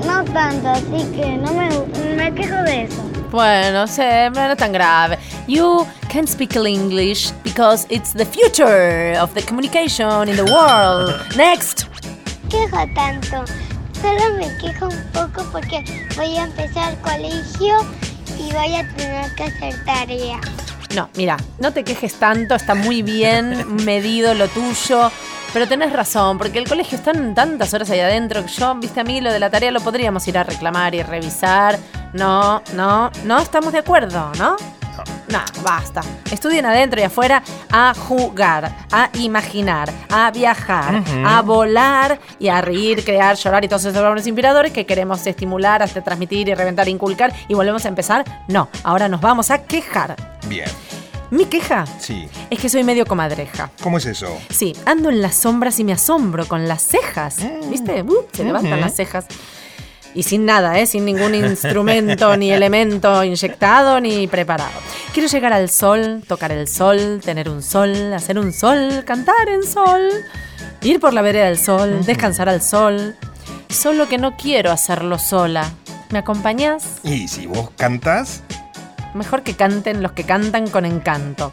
[0.07, 1.69] no tanto, así que no me,
[2.17, 3.03] me quejo de eso.
[3.31, 5.19] Bueno, sé, no es tan grave.
[5.47, 11.15] You can speak English because it's the future of the communication in the world.
[11.37, 11.87] Next.
[12.49, 13.45] quejo tanto.
[14.01, 15.85] Solo me quejo un poco porque
[16.17, 17.77] voy a empezar colegio
[18.39, 20.41] y voy a tener que hacer tarea.
[20.95, 25.11] No, mira, no te quejes tanto, está muy bien medido lo tuyo.
[25.53, 29.05] Pero tenés razón, porque el colegio están tantas horas ahí adentro que yo, viste, a
[29.05, 31.79] mí lo de la tarea lo podríamos ir a reclamar y revisar.
[32.13, 34.57] No, no, no estamos de acuerdo, ¿no?
[35.29, 36.01] No, basta.
[36.31, 43.05] Estudien adentro y afuera a jugar, a imaginar, a viajar, a volar y a reír,
[43.05, 47.33] crear, llorar y todos esos valores inspiradores que queremos estimular, hasta transmitir y reventar, inculcar.
[47.47, 48.25] Y volvemos a empezar.
[48.49, 50.17] No, ahora nos vamos a quejar.
[50.47, 50.69] Bien,
[51.31, 52.29] Mi queja sí.
[52.49, 53.71] es que soy medio comadreja.
[53.83, 54.39] ¿Cómo es eso?
[54.51, 57.37] Sí, ando en las sombras y me asombro con las cejas.
[57.71, 58.03] ¿Viste?
[58.03, 59.27] Uh, se levantan las cejas.
[60.15, 60.87] Y sin nada, ¿eh?
[60.87, 64.73] Sin ningún instrumento ni elemento inyectado ni preparado.
[65.13, 69.63] Quiero llegar al sol, tocar el sol, tener un sol, hacer un sol, cantar en
[69.63, 70.09] sol,
[70.83, 73.17] ir por la vereda del sol, descansar al sol.
[73.69, 75.71] Solo que no quiero hacerlo sola.
[76.11, 77.01] ¿Me acompañás?
[77.03, 78.43] Y si vos cantás,
[79.15, 81.53] Mejor que canten los que cantan con encanto.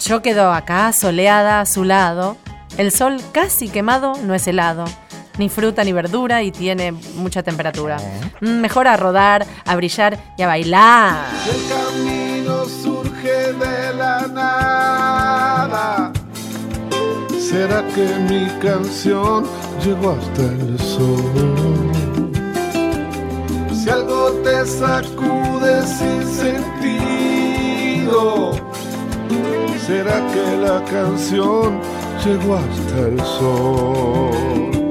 [0.00, 2.36] Yo quedo acá, soleada a su lado.
[2.78, 4.84] El sol casi quemado no es helado.
[5.38, 7.96] Ni fruta ni verdura y tiene mucha temperatura.
[8.40, 11.24] Mm, Mejor a rodar, a brillar y a bailar.
[11.46, 16.12] El camino surge de la nada.
[17.38, 19.44] ¿Será que mi canción
[19.84, 21.59] llegó hasta el sol?
[23.82, 28.12] Si algo te sacude sin sentido,
[29.86, 31.80] ¿será que la canción
[32.22, 34.90] llegó hasta el sol?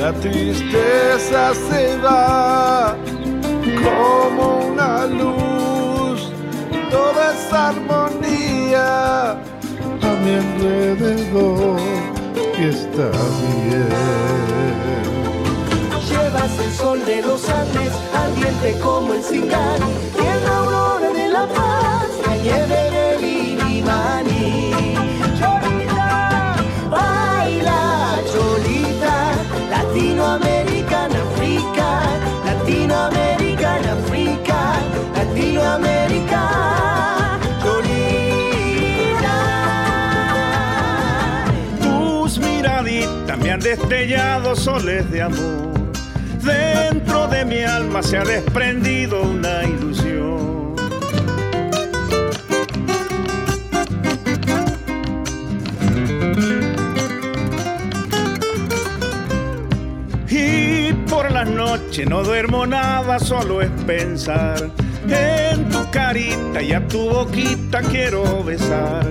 [0.00, 2.96] La tristeza se va
[3.84, 6.32] como una luz,
[6.90, 11.78] toda esa armonía a mi alrededor
[12.58, 13.08] y está
[13.70, 15.05] bien.
[16.46, 22.36] El sol de los Andes, ardiente como el en la aurora de la paz, la
[22.36, 24.70] nieve del Illimani.
[25.36, 26.54] Cholita,
[26.88, 29.32] baila, Cholita,
[29.70, 32.02] Latinoamericana, África,
[32.44, 34.82] Latinoamericana, África,
[42.38, 45.75] miraditas me han destellado soles de amor.
[46.46, 50.76] Dentro de mi alma se ha desprendido una ilusión.
[60.28, 64.70] Y por la noche no duermo nada, solo es pensar
[65.08, 69.06] en tu carita y a tu boquita quiero besar.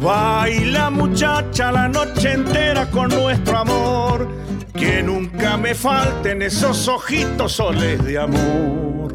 [0.00, 4.28] Baila muchacha la noche entera con nuestro amor,
[4.76, 9.14] que nunca me falten esos ojitos soles de amor.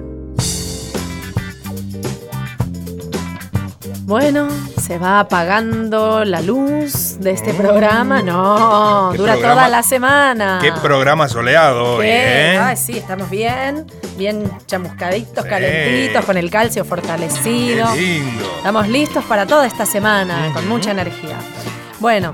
[4.03, 8.21] Bueno, se va apagando la luz de este programa.
[8.21, 9.55] No, ¿Qué dura programa?
[9.55, 10.59] toda la semana.
[10.61, 12.07] Qué programa soleado hoy.
[12.09, 12.57] ¿eh?
[12.59, 13.85] Ay, sí, estamos bien,
[14.17, 17.87] bien chamuscaditos, calentitos, con el calcio fortalecido.
[17.93, 18.51] Qué lindo.
[18.57, 21.37] Estamos listos para toda esta semana, con mucha energía.
[21.99, 22.33] Bueno,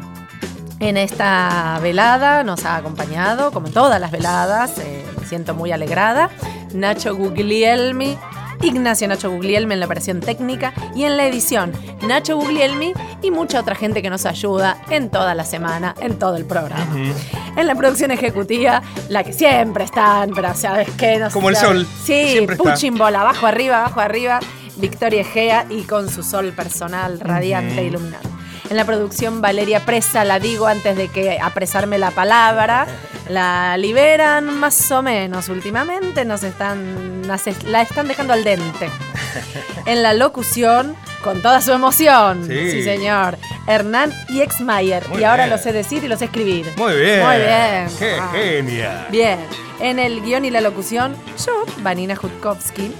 [0.80, 5.72] en esta velada nos ha acompañado, como en todas las veladas, eh, me siento muy
[5.72, 6.30] alegrada,
[6.74, 8.18] Nacho Guglielmi.
[8.64, 11.72] Ignacio Nacho Guglielmi en la operación técnica y en la edición
[12.08, 16.38] Nacho Guglielmi y mucha otra gente que nos ayuda en toda la semana, en todo
[16.38, 16.88] el programa.
[17.56, 21.56] En la producción ejecutiva, la que siempre están, pero sabes qué, no sé Como el
[21.56, 22.58] sol, Sí, siempre
[22.98, 24.40] ball, abajo, arriba, abajo, arriba.
[24.78, 27.88] Victoria Egea y con su sol personal radiante e Ujú.
[27.88, 28.37] iluminado.
[28.70, 32.86] En la producción Valeria Presa, la digo antes de que apresarme la palabra,
[33.30, 37.22] la liberan más o menos últimamente, nos están,
[37.66, 38.90] la están dejando al dente.
[39.86, 42.72] En la locución, con toda su emoción, Sí.
[42.72, 43.38] sí, señor,
[43.68, 45.04] Hernán y Exmayer.
[45.18, 45.50] Y ahora bien.
[45.52, 46.66] lo sé decir y lo sé escribir.
[46.76, 47.26] Muy bien.
[47.26, 47.88] Muy bien.
[47.98, 48.30] Qué Ah.
[48.34, 49.08] genia.
[49.10, 49.40] Bien,
[49.80, 51.16] en el guion y la locución,
[51.46, 51.54] yo,
[51.84, 52.92] Vanina Jutkowski,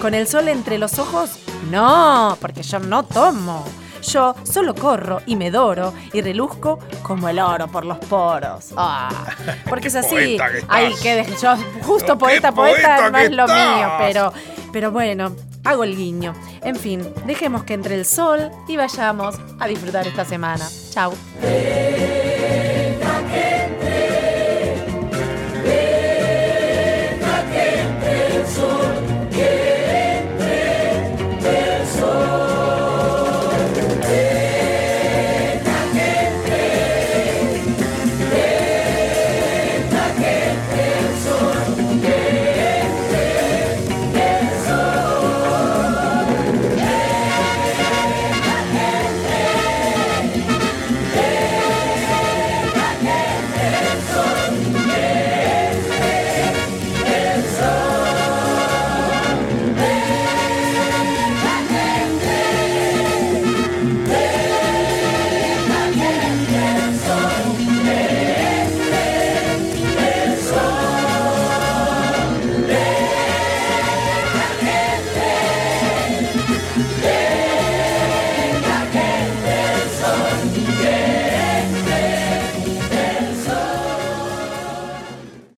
[0.00, 1.30] con el sol entre los ojos,
[1.72, 3.64] no, porque yo no tomo.
[4.02, 8.66] Yo solo corro y me doro y reluzco como el oro por los poros.
[8.76, 9.08] Ah,
[9.68, 10.36] porque es así.
[10.36, 10.64] que.
[10.68, 13.76] Ay, que de- yo justo poeta, poeta poeta no es lo estás.
[13.76, 14.32] mío, pero,
[14.72, 15.34] pero bueno,
[15.64, 16.34] hago el guiño.
[16.62, 20.68] En fin, dejemos que entre el sol y vayamos a disfrutar esta semana.
[20.90, 21.12] Chau.